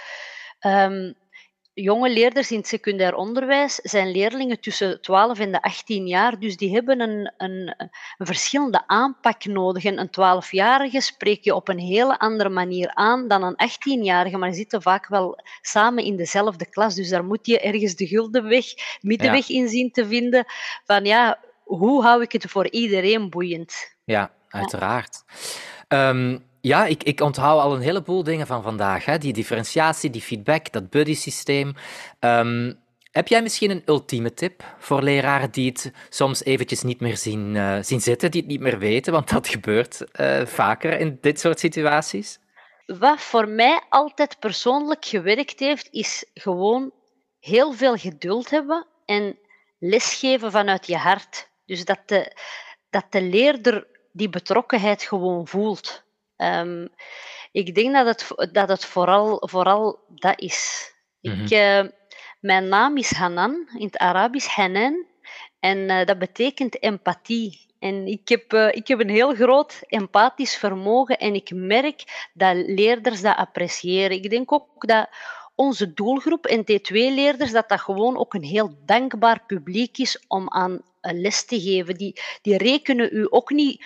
um, 0.61 1.15
jonge 1.83 2.11
leerders 2.11 2.51
in 2.51 2.57
het 2.57 2.67
secundair 2.67 3.15
onderwijs 3.15 3.75
zijn 3.75 4.11
leerlingen 4.11 4.61
tussen 4.61 5.01
12 5.01 5.39
en 5.39 5.53
de 5.53 5.63
18 5.63 6.07
jaar, 6.07 6.39
dus 6.39 6.57
die 6.57 6.73
hebben 6.73 7.01
een, 7.01 7.33
een, 7.37 7.75
een 8.19 8.27
verschillende 8.27 8.83
aanpak 8.87 9.45
nodig. 9.45 9.85
En 9.85 9.99
een 9.99 10.41
12-jarige 10.43 11.01
spreek 11.01 11.45
je 11.45 11.55
op 11.55 11.69
een 11.69 11.79
hele 11.79 12.19
andere 12.19 12.49
manier 12.49 12.95
aan 12.95 13.29
dan 13.29 13.43
een 13.43 13.71
18-jarige, 13.71 14.37
maar 14.37 14.51
ze 14.51 14.57
zitten 14.57 14.83
vaak 14.83 15.07
wel 15.07 15.39
samen 15.61 16.05
in 16.05 16.17
dezelfde 16.17 16.67
klas, 16.67 16.95
dus 16.95 17.09
daar 17.09 17.25
moet 17.25 17.47
je 17.47 17.61
ergens 17.61 17.95
de 17.95 18.07
gulden 18.07 18.49
weg, 18.49 18.65
middenweg 19.01 19.49
in 19.49 19.69
zien 19.69 19.91
te 19.91 20.07
vinden 20.07 20.45
van 20.85 21.05
ja, 21.05 21.39
hoe 21.65 22.03
hou 22.03 22.23
ik 22.23 22.33
het 22.33 22.51
voor 22.51 22.71
iedereen 22.71 23.31
boeiend? 23.31 23.97
Ja, 24.05 24.33
uiteraard. 24.49 25.23
Ja. 25.27 26.09
Ehm, 26.09 26.39
ja, 26.61 26.87
ik, 26.87 27.03
ik 27.03 27.21
onthoud 27.21 27.61
al 27.61 27.75
een 27.75 27.81
heleboel 27.81 28.23
dingen 28.23 28.47
van 28.47 28.63
vandaag. 28.63 29.05
Hè? 29.05 29.19
Die 29.19 29.33
differentiatie, 29.33 30.11
die 30.11 30.23
feedback, 30.23 30.73
dat 30.73 30.91
buddy-systeem. 30.91 31.75
Ehm, 32.19 32.73
heb 33.11 33.29
jij 33.29 33.43
misschien 33.43 33.71
een 33.71 33.83
ultieme 33.87 34.35
tip 34.35 34.65
voor 34.79 35.03
leraren 35.03 35.51
die 35.51 35.69
het 35.69 35.93
soms 36.09 36.45
eventjes 36.45 36.83
niet 36.83 37.01
meer 37.01 37.17
zien, 37.17 37.55
uh, 37.55 37.79
zien 37.81 38.01
zitten, 38.01 38.31
die 38.31 38.41
het 38.41 38.51
niet 38.51 38.61
meer 38.61 38.79
weten? 38.79 39.13
Want 39.13 39.31
dat 39.31 39.49
gebeurt 39.49 40.05
uh, 40.21 40.47
vaker 40.47 40.99
in 40.99 41.19
dit 41.21 41.41
soort 41.41 41.59
situaties. 41.59 42.39
Wat 42.87 43.21
voor 43.21 43.49
mij 43.49 43.81
altijd 43.89 44.39
persoonlijk 44.39 45.05
gewerkt 45.05 45.59
heeft, 45.59 45.89
is 45.91 46.25
gewoon 46.35 46.93
heel 47.41 47.73
veel 47.73 47.97
geduld 47.97 48.51
hebben 48.51 48.87
en 49.05 49.39
lesgeven 49.79 50.51
vanuit 50.51 50.87
je 50.87 50.97
hart. 50.97 51.49
Dus 51.67 51.85
dat 51.85 52.01
de, 52.07 52.37
dat 52.91 53.05
de 53.11 53.23
leerder 53.23 53.87
die 54.13 54.29
betrokkenheid 54.29 55.03
gewoon 55.03 55.47
voelt. 55.47 56.03
Um, 56.43 56.89
ik 57.53 57.75
denk 57.75 57.95
dat 57.95 58.07
het, 58.07 58.55
dat 58.55 58.69
het 58.69 58.85
vooral, 58.85 59.49
vooral 59.49 59.99
dat 60.09 60.41
is. 60.41 60.93
ik, 61.21 61.51
uh, 61.51 61.85
mijn 62.41 62.69
naam 62.69 62.97
is 62.97 63.13
Hanan, 63.13 63.69
in 63.75 63.87
het 63.87 63.99
Arabisch 63.99 64.49
Hanan. 64.49 65.07
En 65.61 65.79
uh, 65.79 66.05
dat 66.05 66.19
betekent 66.19 66.83
empathie. 66.83 67.69
En 67.79 68.07
ik 68.07 68.29
heb, 68.29 68.53
uh, 68.53 68.69
ik 68.71 68.89
heb 68.89 69.01
een 69.01 69.11
heel 69.11 69.35
groot 69.35 69.83
empathisch 69.87 70.57
vermogen 70.57 71.19
en 71.19 71.35
ik 71.35 71.51
merk 71.55 72.29
dat 72.35 72.57
leerders 72.57 73.21
dat 73.21 73.37
appreciëren. 73.37 74.17
Ik 74.17 74.31
denk 74.31 74.53
ook 74.53 74.87
dat 74.87 75.09
onze 75.55 75.93
doelgroep, 75.93 76.51
NT2-leerders, 76.51 77.53
dat 77.53 77.69
dat 77.69 77.81
gewoon 77.81 78.17
ook 78.17 78.35
een 78.35 78.45
heel 78.45 78.75
dankbaar 78.85 79.45
publiek 79.47 79.99
is 79.99 80.25
om 80.29 80.51
aan 80.51 80.83
les 81.01 81.45
te 81.45 81.61
geven. 81.61 81.95
Die, 81.95 82.21
die 82.43 82.57
rekenen 82.57 83.09
u 83.13 83.27
ook 83.31 83.51
niet 83.51 83.85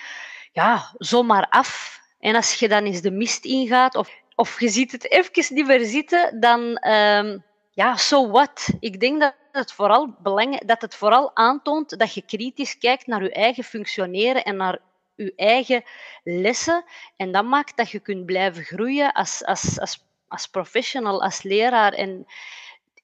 ja, 0.52 0.94
zomaar 0.98 1.46
af. 1.48 2.02
En 2.24 2.34
als 2.34 2.54
je 2.54 2.68
dan 2.68 2.84
eens 2.84 3.00
de 3.00 3.10
mist 3.10 3.44
ingaat 3.44 3.94
of, 3.94 4.10
of 4.34 4.60
je 4.60 4.68
ziet 4.68 4.92
het 4.92 5.10
even 5.10 5.54
niet 5.54 5.66
meer 5.66 5.84
zitten, 5.84 6.40
dan 6.40 6.60
um, 6.88 7.44
ja, 7.70 7.96
so 7.96 8.30
what? 8.30 8.68
Ik 8.80 9.00
denk 9.00 9.20
dat 9.20 9.34
het, 9.52 9.72
vooral 9.72 10.16
belang, 10.22 10.60
dat 10.60 10.80
het 10.80 10.94
vooral 10.94 11.36
aantoont 11.36 11.98
dat 11.98 12.14
je 12.14 12.22
kritisch 12.22 12.78
kijkt 12.78 13.06
naar 13.06 13.22
je 13.22 13.32
eigen 13.32 13.64
functioneren 13.64 14.44
en 14.44 14.56
naar 14.56 14.78
je 15.14 15.32
eigen 15.36 15.82
lessen. 16.22 16.84
En 17.16 17.32
dat 17.32 17.44
maakt 17.44 17.76
dat 17.76 17.90
je 17.90 18.00
kunt 18.00 18.26
blijven 18.26 18.64
groeien 18.64 19.12
als, 19.12 19.44
als, 19.44 19.80
als, 19.80 20.04
als 20.28 20.46
professional, 20.46 21.22
als 21.22 21.42
leraar. 21.42 21.92
En 21.92 22.26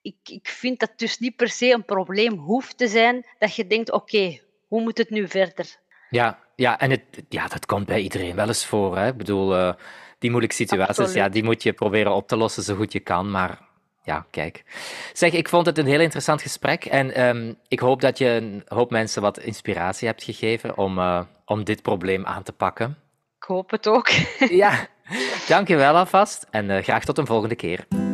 ik, 0.02 0.16
ik 0.22 0.48
vind 0.48 0.80
dat 0.80 0.92
dus 0.96 1.18
niet 1.18 1.36
per 1.36 1.48
se 1.48 1.72
een 1.72 1.84
probleem 1.84 2.38
hoeft 2.38 2.78
te 2.78 2.88
zijn 2.88 3.26
dat 3.38 3.54
je 3.54 3.66
denkt, 3.66 3.92
oké, 3.92 4.40
hoe 4.68 4.82
moet 4.82 4.98
het 4.98 5.10
nu 5.10 5.28
verder? 5.28 5.76
Ja, 6.10 6.38
Ja, 6.60 6.78
en 6.78 6.90
het, 6.90 7.02
ja, 7.28 7.46
dat 7.46 7.66
komt 7.66 7.86
bij 7.86 8.00
iedereen 8.00 8.34
wel 8.34 8.46
eens 8.46 8.66
voor. 8.66 8.96
Hè? 8.96 9.06
Ik 9.06 9.16
bedoel, 9.16 9.56
uh, 9.56 9.72
die 10.18 10.30
moeilijke 10.30 10.56
situaties, 10.56 11.12
ja, 11.12 11.28
die 11.28 11.44
moet 11.44 11.62
je 11.62 11.72
proberen 11.72 12.14
op 12.14 12.28
te 12.28 12.36
lossen 12.36 12.62
zo 12.62 12.74
goed 12.74 12.92
je 12.92 13.00
kan. 13.00 13.30
Maar 13.30 13.58
ja, 14.02 14.26
kijk. 14.30 14.64
Zeg, 15.12 15.32
ik 15.32 15.48
vond 15.48 15.66
het 15.66 15.78
een 15.78 15.86
heel 15.86 16.00
interessant 16.00 16.42
gesprek. 16.42 16.84
En 16.84 17.26
um, 17.26 17.56
ik 17.68 17.80
hoop 17.80 18.00
dat 18.00 18.18
je 18.18 18.28
een 18.28 18.62
hoop 18.66 18.90
mensen 18.90 19.22
wat 19.22 19.38
inspiratie 19.38 20.08
hebt 20.08 20.22
gegeven 20.22 20.76
om, 20.78 20.98
uh, 20.98 21.20
om 21.44 21.64
dit 21.64 21.82
probleem 21.82 22.26
aan 22.26 22.42
te 22.42 22.52
pakken. 22.52 22.98
Ik 23.36 23.44
hoop 23.44 23.70
het 23.70 23.88
ook. 23.88 24.08
ja, 24.38 24.86
dankjewel 25.48 25.96
alvast. 25.96 26.46
En 26.50 26.70
uh, 26.70 26.82
graag 26.82 27.04
tot 27.04 27.18
een 27.18 27.26
volgende 27.26 27.56
keer. 27.56 28.09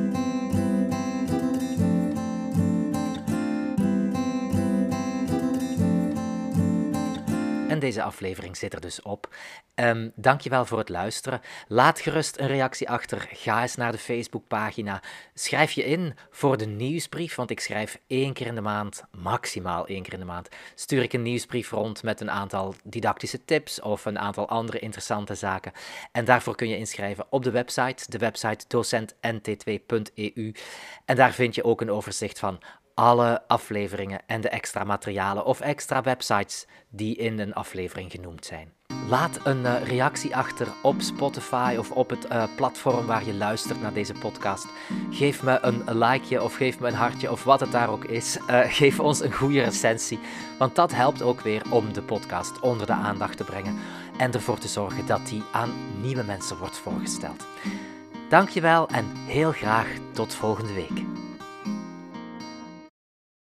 En 7.77 7.83
deze 7.83 8.03
aflevering 8.03 8.57
zit 8.57 8.75
er 8.75 8.81
dus 8.81 9.03
op. 9.03 9.35
Um, 9.75 10.13
dankjewel 10.15 10.65
voor 10.65 10.79
het 10.79 10.89
luisteren. 10.89 11.41
Laat 11.69 12.01
gerust 12.01 12.39
een 12.39 12.47
reactie 12.47 12.89
achter. 12.89 13.29
Ga 13.33 13.63
eens 13.63 13.75
naar 13.75 13.93
de 13.93 13.99
Facebookpagina. 13.99 15.03
Schrijf 15.35 15.73
je 15.73 15.85
in 15.85 16.15
voor 16.31 16.57
de 16.57 16.67
nieuwsbrief, 16.67 17.35
want 17.35 17.51
ik 17.51 17.61
schrijf 17.61 17.99
één 18.07 18.33
keer 18.33 18.47
in 18.47 18.55
de 18.55 18.61
maand, 18.61 19.03
maximaal 19.11 19.87
één 19.87 20.03
keer 20.03 20.13
in 20.13 20.19
de 20.19 20.25
maand, 20.25 20.49
stuur 20.75 21.03
ik 21.03 21.13
een 21.13 21.23
nieuwsbrief 21.23 21.71
rond 21.71 22.03
met 22.03 22.21
een 22.21 22.31
aantal 22.31 22.75
didactische 22.85 23.45
tips 23.45 23.81
of 23.81 24.05
een 24.05 24.19
aantal 24.19 24.49
andere 24.49 24.79
interessante 24.79 25.35
zaken. 25.35 25.73
En 26.13 26.25
daarvoor 26.25 26.57
kun 26.57 26.69
je 26.69 26.79
inschrijven 26.79 27.27
op 27.31 27.43
de 27.43 27.51
website, 27.51 28.11
de 28.11 28.19
website 28.19 28.65
docentnt2.eu. 28.65 30.53
En 31.05 31.17
daar 31.17 31.33
vind 31.33 31.55
je 31.55 31.65
ook 31.65 31.81
een 31.81 31.91
overzicht 31.91 32.39
van 32.39 32.61
alle 32.97 33.43
afleveringen 33.47 34.21
en 34.27 34.41
de 34.41 34.49
extra 34.49 34.85
materialen 34.85 35.45
of 35.45 35.61
extra 35.61 36.03
websites 36.03 36.67
die 36.89 37.17
in 37.17 37.39
een 37.39 37.55
aflevering 37.55 38.11
genoemd 38.11 38.45
zijn. 38.45 38.73
Laat 39.09 39.41
een 39.45 39.61
uh, 39.61 39.83
reactie 39.83 40.37
achter 40.37 40.69
op 40.83 41.01
Spotify 41.01 41.75
of 41.79 41.91
op 41.91 42.11
het 42.11 42.27
uh, 42.33 42.45
platform 42.57 43.07
waar 43.07 43.25
je 43.25 43.35
luistert 43.35 43.81
naar 43.81 43.93
deze 43.93 44.13
podcast. 44.13 44.67
Geef 45.11 45.43
me 45.43 45.59
een 45.63 45.99
likeje 45.99 46.43
of 46.43 46.55
geef 46.55 46.81
me 46.81 46.89
een 46.89 46.95
hartje 46.95 47.31
of 47.31 47.45
wat 47.45 47.61
het 47.61 47.73
daar 47.73 47.91
ook 47.91 48.05
is. 48.05 48.39
Uh, 48.51 48.61
geef 48.67 49.01
ons 49.01 49.21
een 49.21 49.33
goede 49.33 49.63
recensie, 49.63 50.19
want 50.59 50.75
dat 50.75 50.95
helpt 50.95 51.23
ook 51.23 51.41
weer 51.41 51.63
om 51.71 51.93
de 51.93 52.03
podcast 52.03 52.61
onder 52.61 52.87
de 52.87 52.93
aandacht 52.93 53.37
te 53.37 53.45
brengen 53.45 53.79
en 54.19 54.33
ervoor 54.33 54.59
te 54.59 54.69
zorgen 54.69 55.07
dat 55.07 55.27
die 55.27 55.43
aan 55.53 55.73
nieuwe 56.01 56.23
mensen 56.23 56.59
wordt 56.59 56.77
voorgesteld. 56.77 57.47
Dankjewel 58.29 58.89
en 58.89 59.13
heel 59.27 59.53
graag 59.53 59.89
tot 60.13 60.35
volgende 60.35 60.73
week. 60.73 61.05